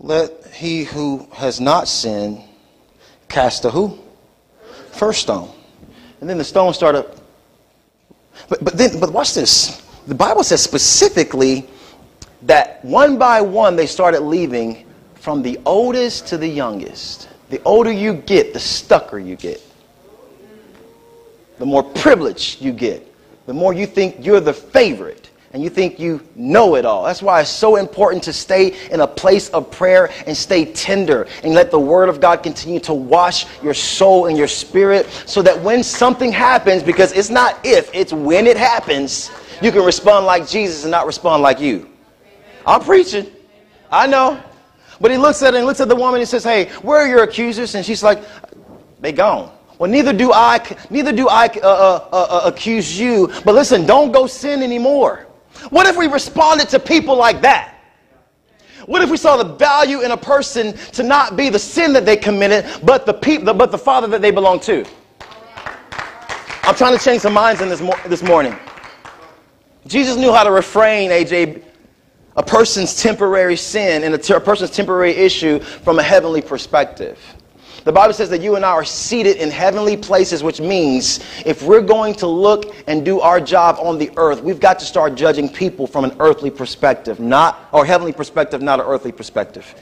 [0.00, 2.42] Let he who has not sinned
[3.28, 3.98] cast a who?
[4.90, 5.54] First stone.
[6.20, 7.06] And then the stone started.
[8.48, 9.80] But, but then, but watch this.
[10.08, 11.68] The Bible says specifically
[12.42, 14.84] that one by one they started leaving
[15.22, 17.28] from the oldest to the youngest.
[17.48, 19.62] The older you get, the stucker you get.
[21.58, 23.06] The more privilege you get.
[23.46, 27.04] The more you think you're the favorite and you think you know it all.
[27.04, 31.28] That's why it's so important to stay in a place of prayer and stay tender
[31.44, 35.40] and let the Word of God continue to wash your soul and your spirit so
[35.40, 39.30] that when something happens, because it's not if, it's when it happens,
[39.62, 41.88] you can respond like Jesus and not respond like you.
[42.66, 43.30] I'm preaching.
[43.88, 44.42] I know.
[45.00, 47.08] But he looks at her and looks at the woman and says, Hey, where are
[47.08, 47.74] your accusers?
[47.74, 48.22] And she's like,
[49.00, 49.52] They gone.
[49.78, 53.32] Well, neither do I, neither do I uh, uh, uh, uh, accuse you.
[53.44, 55.26] But listen, don't go sin anymore.
[55.70, 57.74] What if we responded to people like that?
[58.86, 62.04] What if we saw the value in a person to not be the sin that
[62.04, 64.84] they committed, but the people, but the father that they belong to?
[66.64, 68.56] I'm trying to change some minds in this, mo- this morning.
[69.86, 71.62] Jesus knew how to refrain, AJ,
[72.36, 77.18] a person's temporary sin and a, ter- a person's temporary issue from a heavenly perspective.
[77.84, 81.62] The Bible says that you and I are seated in heavenly places, which means if
[81.62, 85.16] we're going to look and do our job on the earth, we've got to start
[85.16, 89.74] judging people from an earthly perspective, not or heavenly perspective, not an earthly perspective.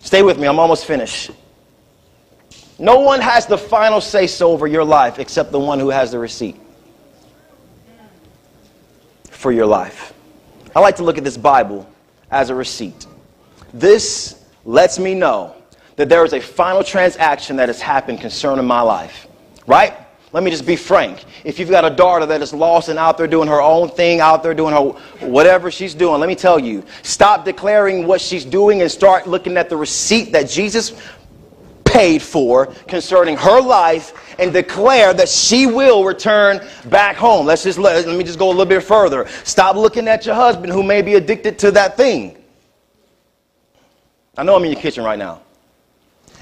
[0.00, 1.30] Stay with me, I'm almost finished.
[2.80, 6.10] No one has the final say so over your life except the one who has
[6.10, 6.56] the receipt
[9.30, 10.12] for your life.
[10.74, 11.88] I like to look at this Bible
[12.30, 13.06] as a receipt.
[13.72, 15.54] This lets me know
[15.96, 19.26] that there is a final transaction that has happened concerning my life.
[19.66, 19.94] Right?
[20.32, 21.24] Let me just be frank.
[21.42, 24.20] If you've got a daughter that is lost and out there doing her own thing,
[24.20, 28.44] out there doing her whatever she's doing, let me tell you, stop declaring what she's
[28.44, 31.00] doing and start looking at the receipt that Jesus
[31.84, 37.46] paid for concerning her life and declare that she will return back home.
[37.46, 39.26] Let's just let, let me just go a little bit further.
[39.44, 42.36] Stop looking at your husband who may be addicted to that thing.
[44.36, 45.42] I know I'm in your kitchen right now.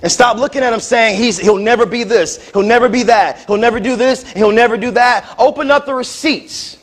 [0.02, 3.46] And stop looking at him saying he's, he'll never be this, he'll never be that,
[3.46, 5.34] he'll never do this, he'll never do that.
[5.38, 6.76] Open up the receipts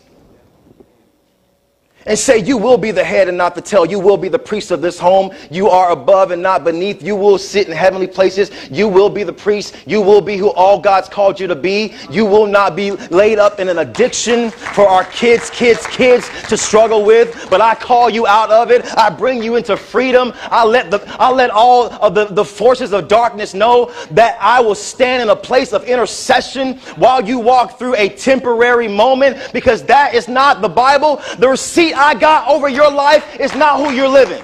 [2.05, 3.85] and say, You will be the head and not the tail.
[3.85, 5.31] You will be the priest of this home.
[5.49, 7.01] You are above and not beneath.
[7.01, 8.51] You will sit in heavenly places.
[8.69, 9.75] You will be the priest.
[9.85, 11.93] You will be who all God's called you to be.
[12.09, 16.57] You will not be laid up in an addiction for our kids, kids, kids to
[16.57, 17.47] struggle with.
[17.49, 18.85] But I call you out of it.
[18.97, 20.33] I bring you into freedom.
[20.43, 24.59] I let the I let all of the, the forces of darkness know that I
[24.61, 29.83] will stand in a place of intercession while you walk through a temporary moment because
[29.83, 31.21] that is not the Bible.
[31.37, 34.43] The receipt I got over your life is not who you're living.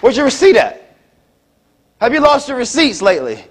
[0.00, 0.96] Where's your receipt at?
[2.00, 3.44] Have you lost your receipts lately?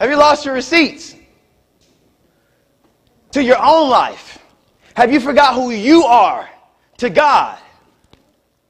[0.00, 1.16] Have you lost your receipts
[3.32, 4.38] to your own life?
[4.94, 6.48] Have you forgot who you are
[6.98, 7.58] to God?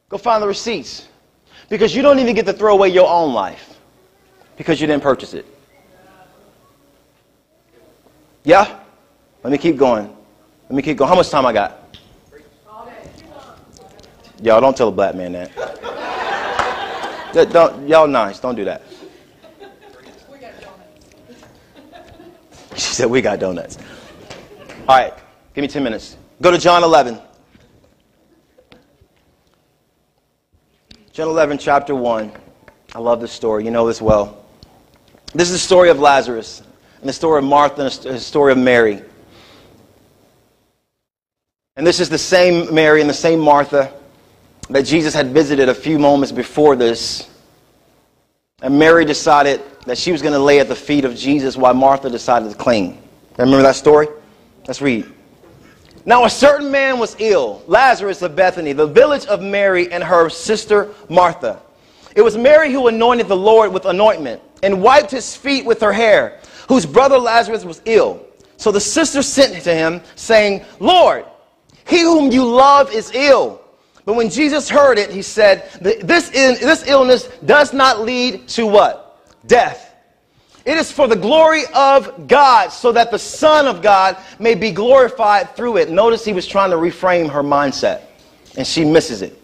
[0.09, 1.07] Go find the receipts.
[1.69, 3.79] Because you don't even get to throw away your own life
[4.57, 5.47] because you didn't purchase it.
[8.49, 8.81] Yeah?
[9.45, 10.07] Let me keep going.
[10.71, 11.11] Let me keep going.
[11.11, 11.95] How much time I got?
[14.41, 15.53] Y'all don't tell a black man that.
[17.53, 18.41] don't, y'all nice.
[18.41, 18.81] Don't do that.
[22.73, 23.77] She said, We got donuts.
[24.89, 25.13] All right,
[25.55, 26.17] give me 10 minutes.
[26.41, 27.21] Go to John 11.
[31.13, 32.33] John 11, chapter 1.
[32.95, 33.67] I love this story.
[33.67, 34.43] You know this well.
[35.35, 36.63] This is the story of Lazarus
[37.01, 39.03] and the story of Martha and the story of Mary.
[41.77, 43.93] And this is the same Mary and the same Martha
[44.71, 47.31] that Jesus had visited a few moments before this.
[48.61, 51.75] And Mary decided that she was going to lay at the feet of Jesus while
[51.75, 53.01] Martha decided to clean.
[53.39, 54.09] Remember that story?
[54.67, 55.07] Let's read.
[56.05, 60.29] Now, a certain man was ill, Lazarus of Bethany, the village of Mary and her
[60.29, 61.61] sister Martha.
[62.17, 65.93] It was Mary who anointed the Lord with anointment and wiped his feet with her
[65.93, 66.38] hair
[66.69, 68.25] whose brother Lazarus was ill.
[68.57, 71.25] So the sister sent to him, saying, Lord,
[71.87, 73.61] he whom you love is ill.
[74.05, 79.23] But when Jesus heard it, he said, this, this illness does not lead to what?
[79.47, 79.95] Death.
[80.65, 84.71] It is for the glory of God, so that the Son of God may be
[84.71, 85.89] glorified through it.
[85.89, 88.03] Notice he was trying to reframe her mindset,
[88.57, 89.41] and she misses it.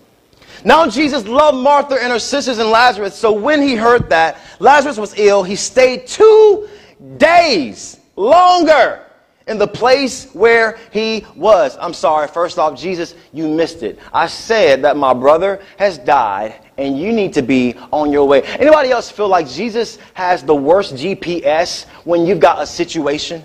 [0.65, 4.99] Now Jesus loved Martha and her sisters and Lazarus, so when he heard that Lazarus
[4.99, 6.69] was ill, he stayed two
[7.17, 9.05] days longer
[9.47, 11.77] in the place where he was.
[11.81, 13.99] I'm sorry, first off, Jesus, you missed it.
[14.13, 18.43] I said that my brother has died and you need to be on your way.
[18.43, 23.45] Anybody else feel like Jesus has the worst GPS when you've got a situation?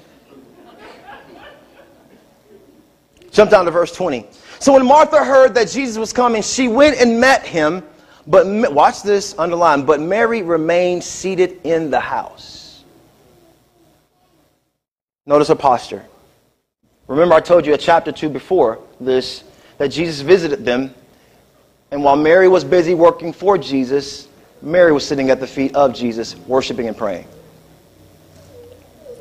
[3.31, 4.25] Jump down to verse 20.
[4.59, 7.83] So when Martha heard that Jesus was coming, she went and met him.
[8.25, 9.85] But watch this, underline.
[9.85, 12.58] But Mary remained seated in the house.
[15.29, 16.03] Notice her posture.
[17.07, 19.43] Remember, I told you a chapter 2 before this
[19.77, 20.91] that Jesus visited them,
[21.91, 24.27] and while Mary was busy working for Jesus,
[24.63, 27.27] Mary was sitting at the feet of Jesus, worshiping and praying.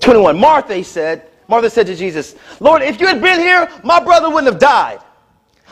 [0.00, 0.40] 21.
[0.40, 4.50] Martha, said, Martha said to Jesus, Lord, if you had been here, my brother wouldn't
[4.50, 5.00] have died.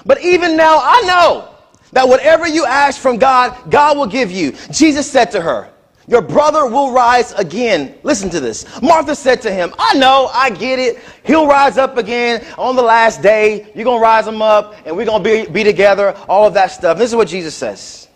[0.05, 1.49] But even now, I know
[1.93, 4.53] that whatever you ask from God, God will give you.
[4.71, 5.71] Jesus said to her,
[6.09, 7.95] your brother will rise again.
[8.05, 8.81] Listen to this.
[8.81, 11.01] Martha said to him, I know, I get it.
[11.25, 13.73] He'll rise up again on the last day.
[13.75, 16.55] You're going to rise him up and we're going to be, be together, all of
[16.55, 16.97] that stuff.
[16.97, 18.09] This is what Jesus says.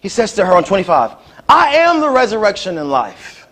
[0.00, 1.16] He says to her on 25,
[1.48, 3.48] I am the resurrection and life.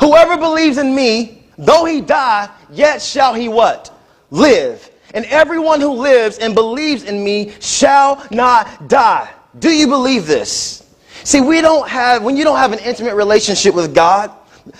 [0.00, 3.92] Whoever believes in me, though he die, yet shall he what?
[4.30, 4.90] Live.
[5.14, 9.30] And everyone who lives and believes in me shall not die.
[9.58, 10.87] Do you believe this?
[11.24, 14.30] See, we don't have, when you don't have an intimate relationship with God,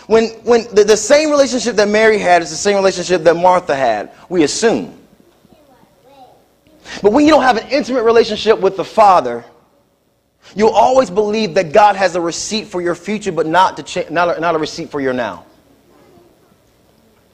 [0.07, 3.74] when, when the, the same relationship that Mary had is the same relationship that Martha
[3.74, 4.99] had, we assume.
[7.03, 9.45] But when you don't have an intimate relationship with the Father,
[10.55, 14.09] you'll always believe that God has a receipt for your future, but not, to cha-
[14.11, 15.45] not, a, not a receipt for your now.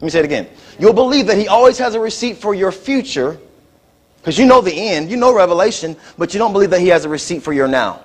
[0.01, 0.49] Let me say it again.
[0.79, 3.39] You'll believe that He always has a receipt for your future,
[4.19, 7.05] because you know the end, you know Revelation, but you don't believe that He has
[7.05, 8.03] a receipt for your now.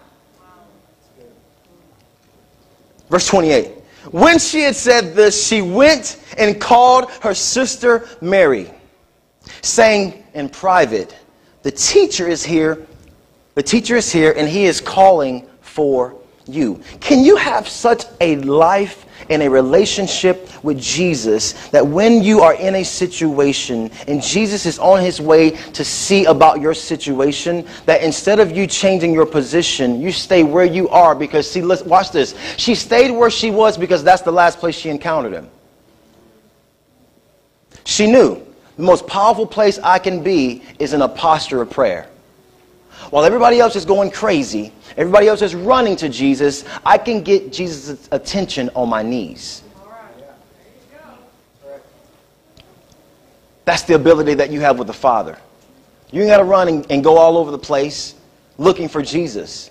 [3.10, 3.72] Verse 28.
[4.12, 8.72] When she had said this, she went and called her sister Mary,
[9.62, 11.16] saying in private,
[11.64, 12.86] The teacher is here.
[13.56, 16.16] The teacher is here, and he is calling for
[16.54, 16.82] you.
[17.00, 22.56] Can you have such a life and a relationship with Jesus that when you are
[22.56, 28.02] in a situation and Jesus is on his way to see about your situation, that
[28.02, 32.12] instead of you changing your position, you stay where you are because, see, let's watch
[32.12, 32.36] this.
[32.58, 35.50] She stayed where she was because that's the last place she encountered him.
[37.86, 38.46] She knew
[38.78, 42.08] the most powerful place I can be is in a posture of prayer.
[43.10, 47.52] While everybody else is going crazy, everybody else is running to Jesus, I can get
[47.52, 49.64] Jesus' attention on my knees.
[53.66, 55.38] That's the ability that you have with the Father.
[56.12, 58.16] You ain't got to run and, and, go all over the place
[58.58, 59.70] looking for Jesus.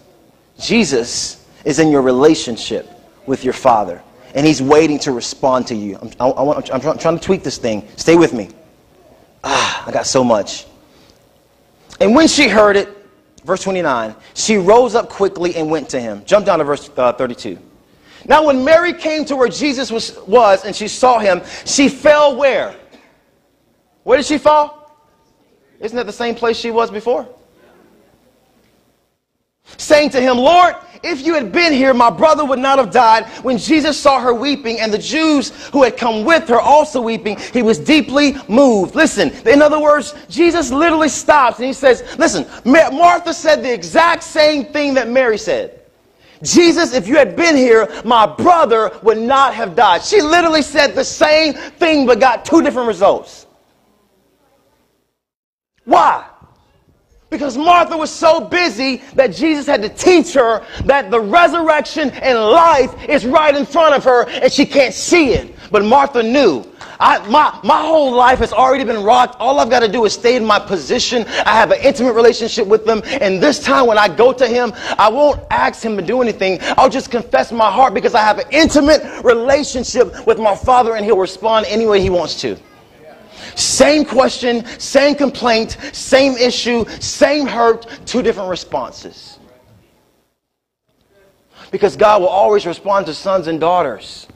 [0.59, 2.89] Jesus is in your relationship
[3.27, 4.01] with your Father,
[4.37, 5.99] and He's waiting to respond to you.
[6.01, 7.89] I'm, I, I, I'm trying to tweak this thing.
[7.97, 8.51] Stay with me.
[9.43, 10.67] Ah, I got so much.
[12.01, 12.89] And when she heard it,
[13.49, 16.23] verse 29, she rose up quickly and went to him.
[16.25, 17.59] Jump down to verse uh, 32.
[18.27, 22.37] Now, when Mary came to where Jesus was, was and she saw him, she fell
[22.37, 22.77] where?
[24.05, 24.95] Where did she fall?
[25.81, 27.29] Isn't that the same place she was before?
[29.77, 33.27] Saying to him, Lord, if you had been here, my brother would not have died.
[33.43, 37.39] When Jesus saw her weeping and the Jews who had come with her also weeping,
[37.53, 38.95] he was deeply moved.
[38.95, 44.23] Listen, in other words, Jesus literally stops and he says, Listen, Martha said the exact
[44.23, 45.81] same thing that Mary said.
[46.43, 50.03] Jesus, if you had been here, my brother would not have died.
[50.03, 53.47] She literally said the same thing but got two different results.
[55.85, 56.27] Why?
[57.31, 62.39] Because Martha was so busy that Jesus had to teach her that the resurrection and
[62.39, 65.55] life is right in front of her and she can't see it.
[65.71, 66.65] But Martha knew.
[67.01, 69.37] I, my, my whole life has already been rocked.
[69.39, 71.27] All I've got to do is stay in my position.
[71.45, 73.03] I have an intimate relationship with them.
[73.05, 76.59] And this time when I go to him, I won't ask him to do anything.
[76.79, 81.05] I'll just confess my heart because I have an intimate relationship with my father and
[81.05, 82.57] he'll respond any way he wants to.
[83.55, 89.39] Same question, same complaint, same issue, same hurt, two different responses.
[91.71, 94.27] Because God will always respond to sons and daughters,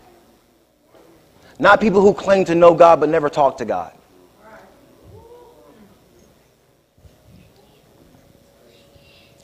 [1.58, 3.92] not people who claim to know God but never talk to God.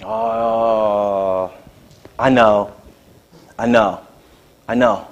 [0.03, 1.53] Oh,
[2.19, 2.73] I know.
[3.59, 4.01] I know.
[4.69, 5.09] I know.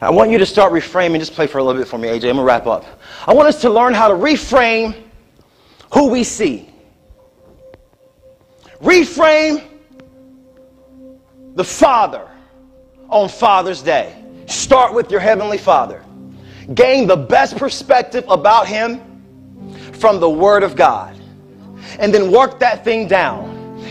[0.00, 1.18] I want you to start reframing.
[1.18, 2.14] Just play for a little bit for me, AJ.
[2.14, 2.84] I'm going to wrap up.
[3.26, 4.94] I want us to learn how to reframe
[5.92, 6.70] who we see.
[8.80, 9.64] Reframe
[11.54, 12.28] the Father
[13.08, 14.24] on Father's Day.
[14.46, 16.04] Start with your Heavenly Father.
[16.74, 19.00] Gain the best perspective about Him
[19.94, 21.20] from the Word of God.
[21.98, 23.47] And then work that thing down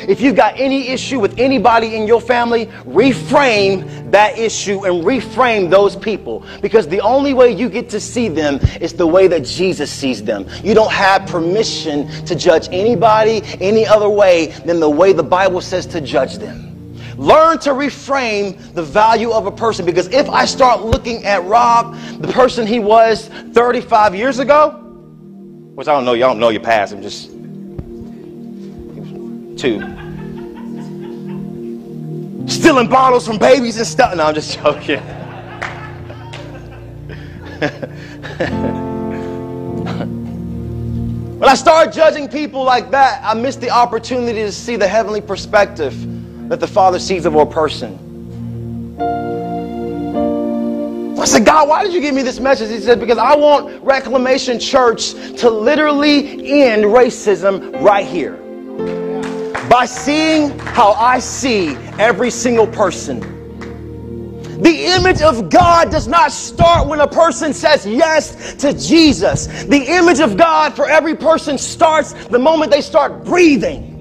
[0.08, 5.70] if you've got any issue with anybody in your family, reframe that issue and reframe
[5.70, 6.46] those people.
[6.62, 10.24] Because the only way you get to see them is the way that Jesus sees
[10.24, 10.46] them.
[10.64, 15.62] You don't have permission to judge anybody any other way than the way the Bible
[15.62, 16.68] says to judge them.
[17.18, 21.98] Learn to reframe the value of a person because if I start looking at Rob,
[22.22, 24.70] the person he was 35 years ago,
[25.74, 27.32] which I don't know, y'all don't know your past, I'm just
[32.48, 34.16] Stealing bottles from babies and stuff.
[34.16, 35.00] No, I'm just joking.
[41.40, 45.22] when I start judging people like that, I miss the opportunity to see the heavenly
[45.22, 45.96] perspective
[46.50, 47.98] that the Father sees of a person.
[51.20, 52.70] I said, God, why did you give me this message?
[52.70, 58.40] He said, because I want Reclamation Church to literally end racism right here
[59.70, 63.20] by seeing how I see every single person.
[64.62, 69.46] The image of God does not start when a person says yes to Jesus.
[69.66, 73.94] The image of God for every person starts the moment they start breathing.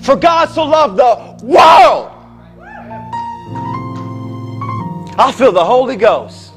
[0.00, 2.12] For God so loved the world.
[5.18, 6.52] I feel the Holy Ghost.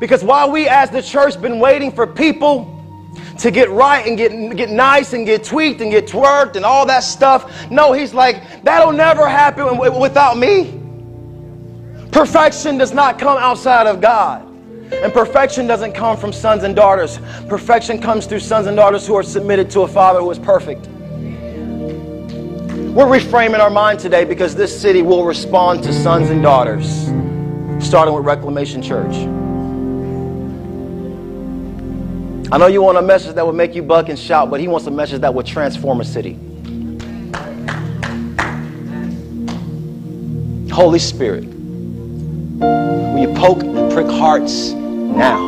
[0.00, 2.69] Because while we as the church been waiting for people
[3.40, 6.84] to get right and get, get nice and get tweaked and get twerked and all
[6.86, 7.70] that stuff.
[7.70, 10.78] No, he's like, that'll never happen without me.
[12.12, 14.46] Perfection does not come outside of God.
[14.92, 17.18] And perfection doesn't come from sons and daughters.
[17.48, 20.88] Perfection comes through sons and daughters who are submitted to a father who is perfect.
[22.90, 27.06] We're reframing our mind today because this city will respond to sons and daughters,
[27.78, 29.14] starting with Reclamation Church.
[32.52, 34.66] I know you want a message that will make you buck and shout, but he
[34.66, 36.32] wants a message that will transform a city.
[40.68, 45.38] Holy Spirit, will you poke and prick hearts now?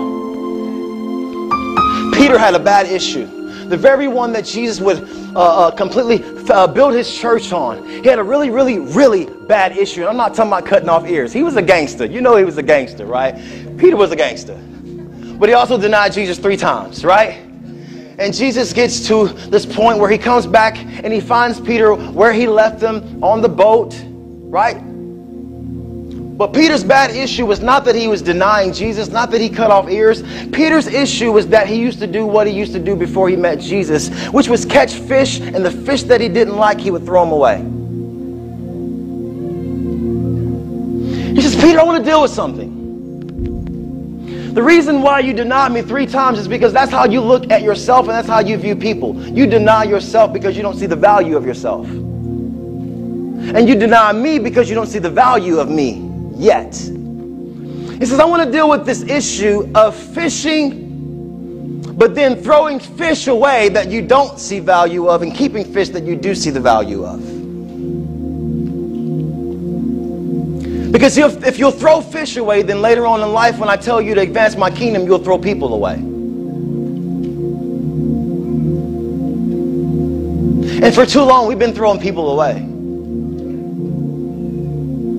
[2.15, 3.27] Peter had a bad issue.
[3.69, 5.03] the very one that Jesus would
[5.35, 7.85] uh, uh, completely uh, build his church on.
[7.89, 10.03] He had a really, really, really bad issue.
[10.03, 11.33] And I'm not talking about cutting off ears.
[11.33, 12.05] He was a gangster.
[12.05, 13.35] You know he was a gangster, right?
[13.77, 14.61] Peter was a gangster.
[15.43, 17.41] But he also denied Jesus three times, right?
[18.21, 22.33] And Jesus gets to this point where he comes back and he finds Peter where
[22.33, 24.77] he left him on the boat, right?
[26.39, 29.73] But Peter's bad issue was not that he was denying Jesus, not that he cut
[29.73, 30.23] off ears.
[30.53, 33.35] Peter's issue was that he used to do what he used to do before he
[33.35, 37.05] met Jesus, which was catch fish, and the fish that he didn't like, he would
[37.05, 37.57] throw them away.
[41.35, 42.72] He says, Peter, I want to deal with something.
[44.53, 47.63] The reason why you deny me three times is because that's how you look at
[47.63, 49.17] yourself and that's how you view people.
[49.27, 51.89] You deny yourself because you don't see the value of yourself.
[51.89, 56.75] And you deny me because you don't see the value of me yet.
[56.75, 63.29] He says, I want to deal with this issue of fishing, but then throwing fish
[63.29, 66.61] away that you don't see value of and keeping fish that you do see the
[66.61, 67.42] value of.
[70.93, 74.01] Because if, if you'll throw fish away, then later on in life, when I tell
[74.01, 75.95] you to advance my kingdom, you'll throw people away.
[80.85, 82.69] And for too long, we've been throwing people away.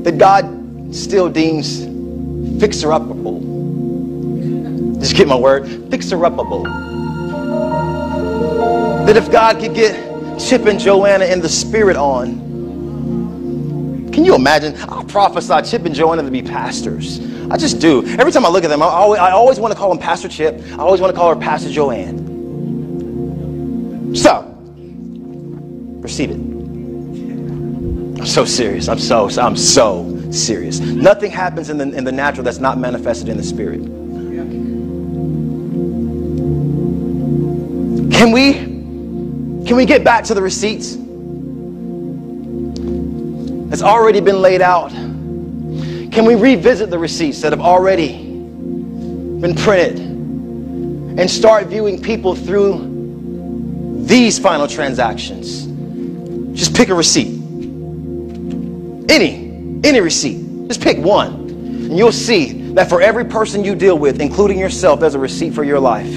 [0.03, 1.80] That God still deems
[2.59, 3.41] fixer upable.
[4.99, 6.65] Just get my word, fixer upable.
[9.07, 12.53] That if God could get Chip and Joanna in the spirit on,
[14.14, 14.76] can you imagine?
[14.89, 17.20] I prophesy Chip and Joanna to be pastors.
[17.49, 18.05] I just do.
[18.05, 20.30] Every time I look at them, I always, I always want to call them Pastor
[20.30, 20.61] Chip.
[20.74, 22.24] I always want to call her Pastor Joanne.
[24.16, 24.43] So,
[25.99, 26.36] receive it.
[28.20, 28.88] I'm so serious.
[28.88, 30.80] I'm so, I'm so serious.
[30.80, 33.82] Nothing happens in the, in the natural that's not manifested in the spirit.
[38.14, 38.53] Can we
[39.68, 40.95] can we get back to the receipts?
[43.74, 44.91] That's already been laid out.
[44.91, 54.03] Can we revisit the receipts that have already been printed and start viewing people through
[54.05, 55.65] these final transactions?
[56.55, 57.34] Just pick a receipt.
[59.09, 60.67] Any any receipt.
[60.67, 61.34] Just pick one.
[61.34, 65.55] And you'll see that for every person you deal with, including yourself, there's a receipt
[65.55, 66.13] for your life.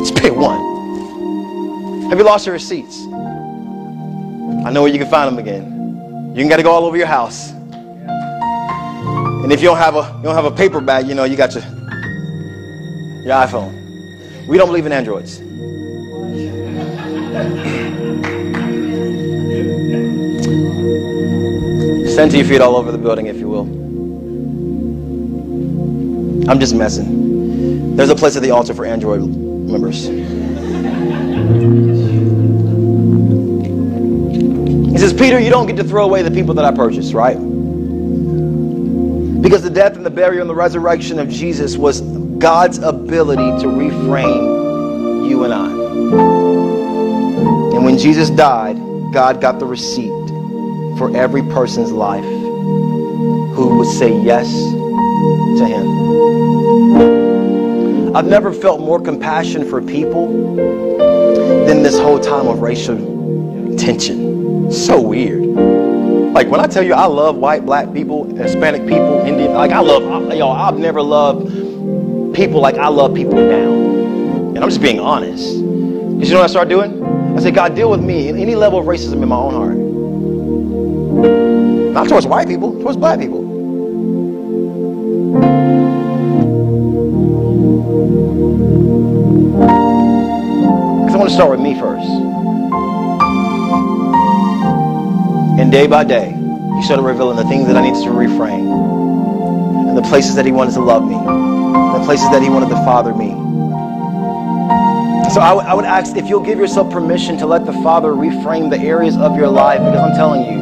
[0.00, 2.10] Just pick one.
[2.10, 3.11] Have you lost your receipts?
[4.64, 6.32] I know where you can find them again.
[6.34, 7.50] You ain't got to go all over your house.
[9.42, 11.36] And if you don't have a you don't have a paper bag, you know you
[11.36, 11.64] got your
[13.24, 14.46] your iPhone.
[14.46, 15.40] We don't believe in androids.
[22.12, 23.66] Stand to your feet all over the building, if you will.
[26.48, 27.96] I'm just messing.
[27.96, 30.08] There's a place at the altar for Android members.
[35.02, 37.34] Says, Peter, you don't get to throw away the people that I purchased, right?
[39.42, 43.66] Because the death and the burial and the resurrection of Jesus was God's ability to
[43.66, 45.66] reframe you and I.
[47.74, 48.76] And when Jesus died,
[49.12, 50.28] God got the receipt
[50.96, 55.84] for every person's life who would say yes to Him.
[58.14, 60.28] I've never felt more compassion for people
[61.66, 62.96] than this whole time of racial
[63.76, 64.31] tension.
[64.72, 65.44] So weird.
[66.32, 69.80] Like when I tell you I love white, black people, Hispanic people, Indian, like I
[69.80, 70.02] love,
[70.32, 73.70] y'all, I've never loved people like I love people now.
[73.70, 75.60] And I'm just being honest.
[75.60, 77.04] Because you know what I started doing?
[77.36, 79.76] I said, God, deal with me in any level of racism in my own heart.
[81.92, 83.42] Not towards white people, towards black people.
[91.02, 92.31] Because I want to start with me first.
[95.72, 96.28] Day by day,
[96.76, 99.88] he started revealing the things that I needed to reframe.
[99.88, 101.14] And the places that he wanted to love me.
[101.14, 103.30] The places that he wanted to father me.
[105.32, 108.78] So I, would ask if you'll give yourself permission to let the Father reframe the
[108.78, 110.60] areas of your life because I'm telling you,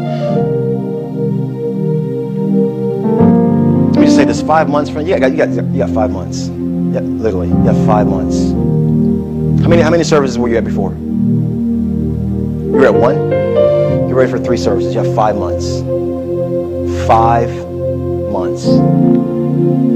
[3.90, 6.46] Let me just say this five months from yeah, you got, you got five months.
[6.46, 8.36] Yeah, literally, you got five months.
[9.62, 10.92] How many how many services were you at before?
[10.92, 13.39] You were at one.
[14.10, 14.92] You're ready for three services.
[14.92, 15.82] You have five months.
[17.06, 17.48] Five
[18.32, 18.66] months.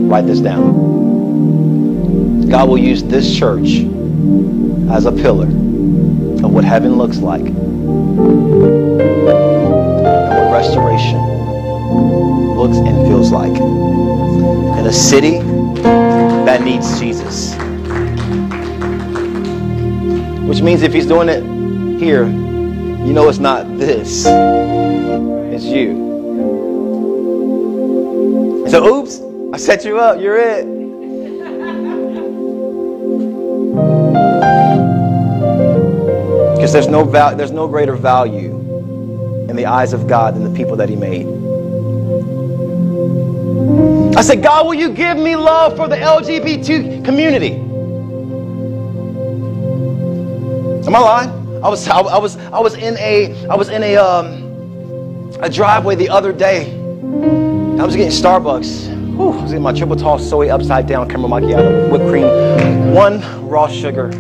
[0.09, 0.71] Write this down.
[2.49, 3.81] God will use this church
[4.89, 7.57] as a pillar of what heaven looks like and
[9.25, 11.19] what restoration
[12.57, 13.51] looks and feels like
[14.79, 15.41] in a city
[16.47, 17.57] that needs Jesus.
[20.47, 21.43] Which means if he's doing it
[21.99, 22.29] here,
[23.05, 26.05] you know it's not this, it's you.
[28.69, 29.21] So, oops,
[29.53, 30.65] I set you up, you're it.
[36.57, 38.59] Because there's no val- there's no greater value
[39.51, 41.27] in the eyes of God than the people that He made.
[44.17, 47.53] I said, God, will you give me love for the LGBT community?
[50.87, 51.44] Am I lying?
[51.65, 55.95] I was I, was I was in a I was in a um a driveway
[55.95, 56.71] the other day.
[56.71, 58.91] I was getting Starbucks.
[59.17, 63.23] Whew, I was getting my triple tall soy upside down caramel macchiato, whipped cream, one
[63.49, 64.13] raw sugar,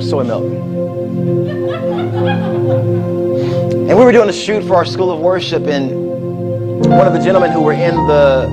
[0.00, 0.44] soy milk.
[3.88, 5.90] And we were doing a shoot for our school of worship, and
[6.90, 8.48] one of the gentlemen who were in the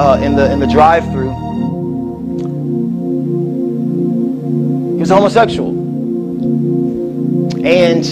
[0.00, 1.32] uh, in the in the drive-through,
[4.94, 5.67] he was homosexual,
[7.64, 8.04] and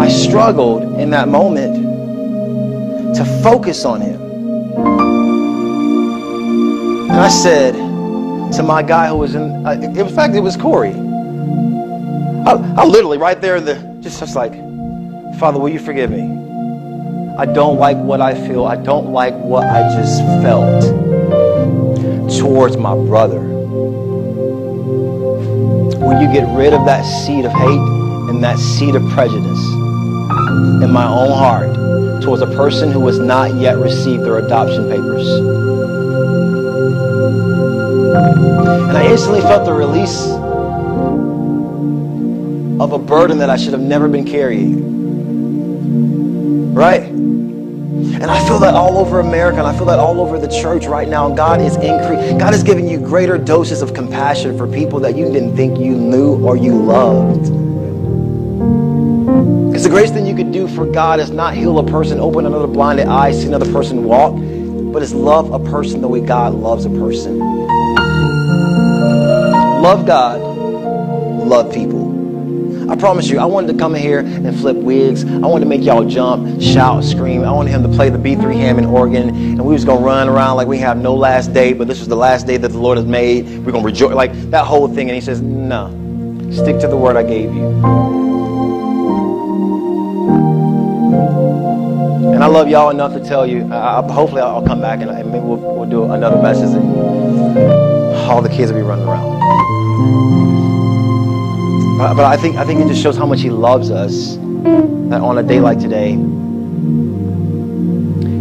[0.00, 1.76] I struggled in that moment
[3.16, 4.20] to focus on him.
[7.10, 10.92] And I said to my guy who was in, uh, in fact, it was Corey.
[12.46, 14.52] I, I literally right there the just just like,
[15.38, 16.22] Father, will you forgive me?
[17.38, 18.64] I don't like what I feel.
[18.64, 20.82] I don't like what I just felt
[22.38, 23.55] towards my brother.
[26.06, 27.80] Will you get rid of that seed of hate
[28.30, 29.58] and that seed of prejudice
[30.84, 35.28] in my own heart towards a person who has not yet received their adoption papers?
[38.88, 40.28] And I instantly felt the release
[42.80, 44.84] of a burden that I should have never been carrying.
[46.72, 47.05] Right?
[48.18, 50.86] And I feel that all over America, and I feel that all over the church
[50.86, 51.28] right now.
[51.28, 52.38] God is increasing.
[52.38, 55.94] God is giving you greater doses of compassion for people that you didn't think you
[55.94, 57.42] knew or you loved.
[59.68, 62.46] Because the greatest thing you could do for God is not heal a person, open
[62.46, 64.34] another blinded eye, see another person walk,
[64.94, 67.38] but is love a person the way God loves a person.
[69.82, 72.15] Love God, love people.
[72.88, 75.24] I promise you, I wanted to come in here and flip wigs.
[75.24, 77.42] I wanted to make y'all jump, shout, scream.
[77.42, 80.56] I wanted him to play the B3 Hammond organ, and we was gonna run around
[80.56, 82.96] like we have no last day, but this was the last day that the Lord
[82.96, 83.64] has made.
[83.64, 85.08] We're gonna rejoice, like that whole thing.
[85.08, 85.88] And he says, No,
[86.52, 87.66] stick to the word I gave you.
[92.34, 93.64] And I love y'all enough to tell you.
[93.64, 96.70] Uh, hopefully, I'll come back and, and maybe we'll, we'll do another message.
[96.70, 99.35] And all the kids will be running around.
[101.96, 104.36] But, but I think I think it just shows how much He loves us.
[104.36, 106.16] That on a day like today, He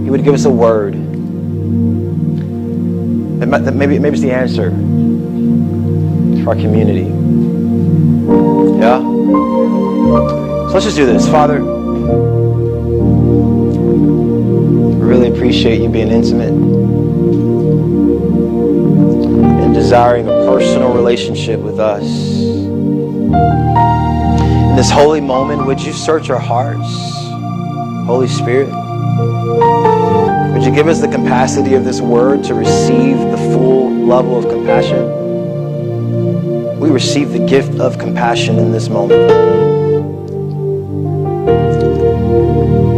[0.10, 0.96] would give us a word.
[3.40, 4.72] That, maybe maybe it's the answer
[6.44, 7.06] for our community.
[8.78, 9.00] Yeah.
[9.00, 11.64] So let's just do this, Father.
[14.94, 16.52] We really appreciate you being intimate
[19.64, 22.35] and desiring a personal relationship with us.
[23.34, 26.88] In this holy moment, would you search our hearts,
[28.06, 28.68] Holy Spirit?
[30.54, 34.48] Would you give us the capacity of this word to receive the full level of
[34.48, 35.10] compassion?
[36.80, 39.32] We receive the gift of compassion in this moment.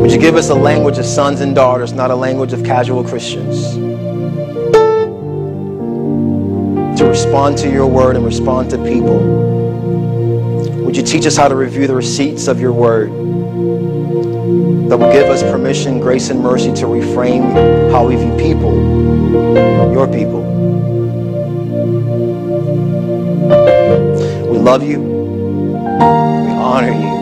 [0.01, 3.03] Would you give us a language of sons and daughters, not a language of casual
[3.03, 3.75] Christians?
[6.99, 9.56] To respond to your word and respond to people.
[10.88, 13.09] Would you teach us how to review the receipts of your word?
[14.89, 18.73] That will give us permission, grace, and mercy to reframe how we view people,
[19.91, 20.43] your people.
[24.49, 25.01] We love you.
[25.01, 27.17] We honor you.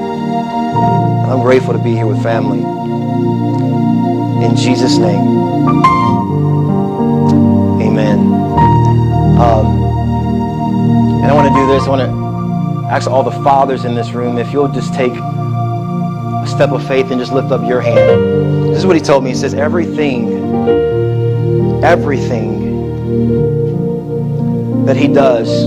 [1.27, 2.59] I'm grateful to be here with family.
[4.45, 5.25] In Jesus' name,
[7.81, 8.19] amen.
[9.39, 9.65] Um,
[11.23, 11.87] and I want to do this.
[11.87, 12.24] I want to
[12.95, 17.11] ask all the fathers in this room if you'll just take a step of faith
[17.11, 18.69] and just lift up your hand.
[18.69, 19.31] This is what he told me.
[19.31, 20.31] He says, everything,
[21.83, 22.55] everything
[24.85, 25.65] that he does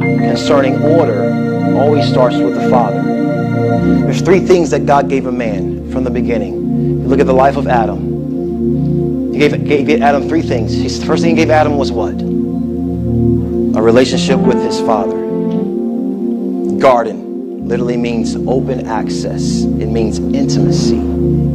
[0.00, 3.02] concerning order always starts with the Father.
[3.02, 6.54] There's three things that God gave a man from the beginning.
[7.02, 9.30] You look at the life of Adam.
[9.34, 10.74] He gave, gave Adam three things.
[10.98, 12.14] The first thing he gave Adam was what?
[12.14, 15.21] A relationship with his father.
[16.82, 19.62] Garden literally means open access.
[19.62, 20.98] It means intimacy.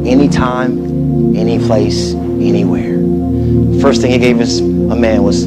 [0.10, 3.02] Anytime, any place, anywhere.
[3.82, 5.46] First thing he gave us a man was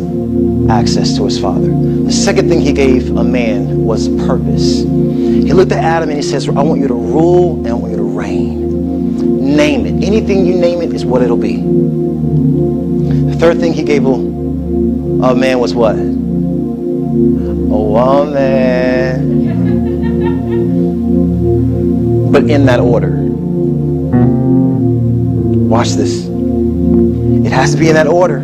[0.69, 1.69] access to his father.
[1.71, 4.81] The second thing he gave a man was purpose.
[4.81, 7.93] He looked at Adam and he says, I want you to rule and I want
[7.93, 9.57] you to reign.
[9.57, 10.05] Name it.
[10.05, 11.57] Anything you name it is what it'll be.
[13.33, 15.95] The third thing he gave a, a man was what?
[15.97, 16.03] A
[17.83, 19.50] woman.
[22.31, 23.11] But in that order.
[25.69, 26.27] Watch this.
[26.27, 28.41] It has to be in that order.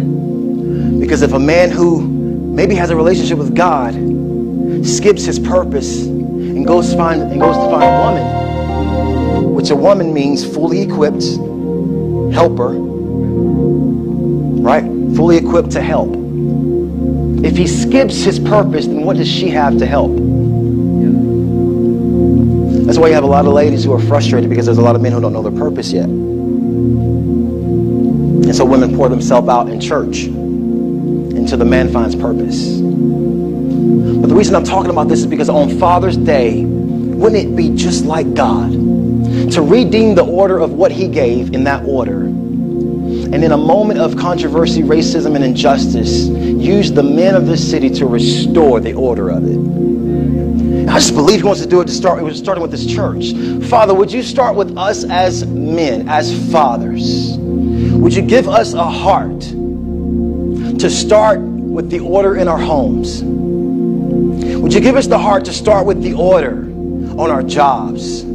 [0.99, 3.95] Because if a man who maybe has a relationship with God
[4.87, 10.12] skips his purpose and goes find and goes to find a woman, which a woman
[10.14, 11.24] means fully equipped
[12.34, 12.74] helper,
[14.62, 14.84] right?
[15.16, 16.14] Fully equipped to help.
[17.45, 20.11] If he skips his purpose, then what does she have to help?
[22.87, 24.95] That's why you have a lot of ladies who are frustrated because there's a lot
[24.95, 26.05] of men who don't know their purpose yet.
[28.47, 32.76] And so women pour themselves out in church until the man finds purpose.
[32.78, 37.70] But the reason I'm talking about this is because on Father's Day, wouldn't it be
[37.74, 42.20] just like God to redeem the order of what He gave in that order?
[42.22, 47.91] And in a moment of controversy, racism, and injustice, use the men of this city
[47.91, 49.59] to restore the order of it.
[50.97, 52.20] I just believe He wants to do it to start.
[52.20, 53.34] It was starting with this church.
[53.68, 57.36] Father, would you start with us as men, as fathers?
[57.36, 63.22] Would you give us a heart to start with the order in our homes?
[63.22, 66.62] Would you give us the heart to start with the order
[67.20, 68.26] on our jobs?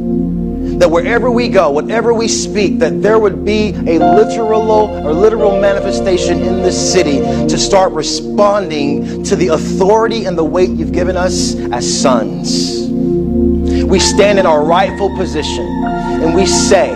[0.78, 5.60] That wherever we go, whatever we speak, that there would be a literal or literal
[5.60, 11.16] manifestation in this city to start responding to the authority and the weight you've given
[11.16, 12.88] us as sons.
[12.88, 16.90] We stand in our rightful position and we say,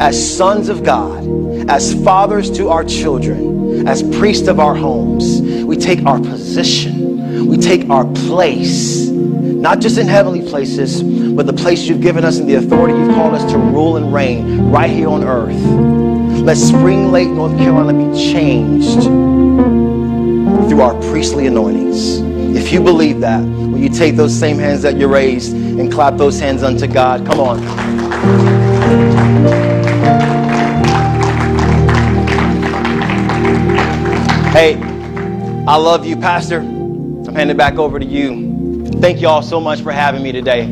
[0.00, 1.26] as sons of God,
[1.70, 7.56] as fathers to our children, as priests of our homes, we take our position, we
[7.56, 9.08] take our place,
[9.60, 13.14] not just in heavenly places, but the place you've given us and the authority you've
[13.14, 15.60] called us to rule and reign right here on earth.
[16.42, 22.20] Let Spring Lake, North Carolina be changed through our priestly anointings.
[22.56, 26.16] If you believe that, will you take those same hands that you raised and clap
[26.16, 27.26] those hands unto God?
[27.26, 27.58] Come on.
[34.52, 34.76] Hey,
[35.66, 36.60] I love you, Pastor.
[36.60, 38.47] I'm handing back over to you.
[39.00, 40.64] Thank you all so much for having me today.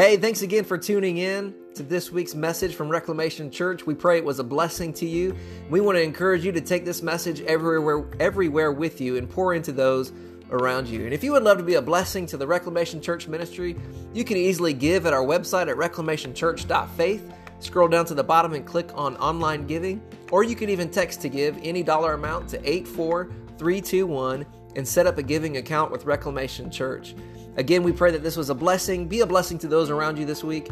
[0.00, 3.86] Hey, thanks again for tuning in to this week's message from Reclamation Church.
[3.86, 5.36] We pray it was a blessing to you.
[5.68, 9.54] We want to encourage you to take this message everywhere everywhere with you and pour
[9.54, 10.12] into those
[10.50, 11.04] around you.
[11.04, 13.76] And if you would love to be a blessing to the Reclamation Church ministry,
[14.12, 17.32] you can easily give at our website at reclamationchurch.faith.
[17.60, 20.02] Scroll down to the bottom and click on online giving,
[20.32, 24.46] or you can even text to give any dollar amount to 84321
[24.76, 27.14] and set up a giving account with Reclamation Church.
[27.56, 29.06] Again, we pray that this was a blessing.
[29.06, 30.70] Be a blessing to those around you this week.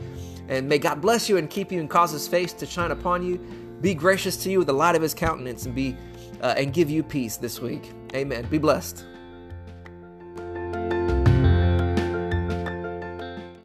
[0.48, 3.24] And may God bless you and keep you and cause his face to shine upon
[3.24, 3.38] you.
[3.80, 5.96] Be gracious to you with the light of his countenance and be
[6.40, 7.92] uh, and give you peace this week.
[8.14, 8.46] Amen.
[8.46, 9.04] Be blessed.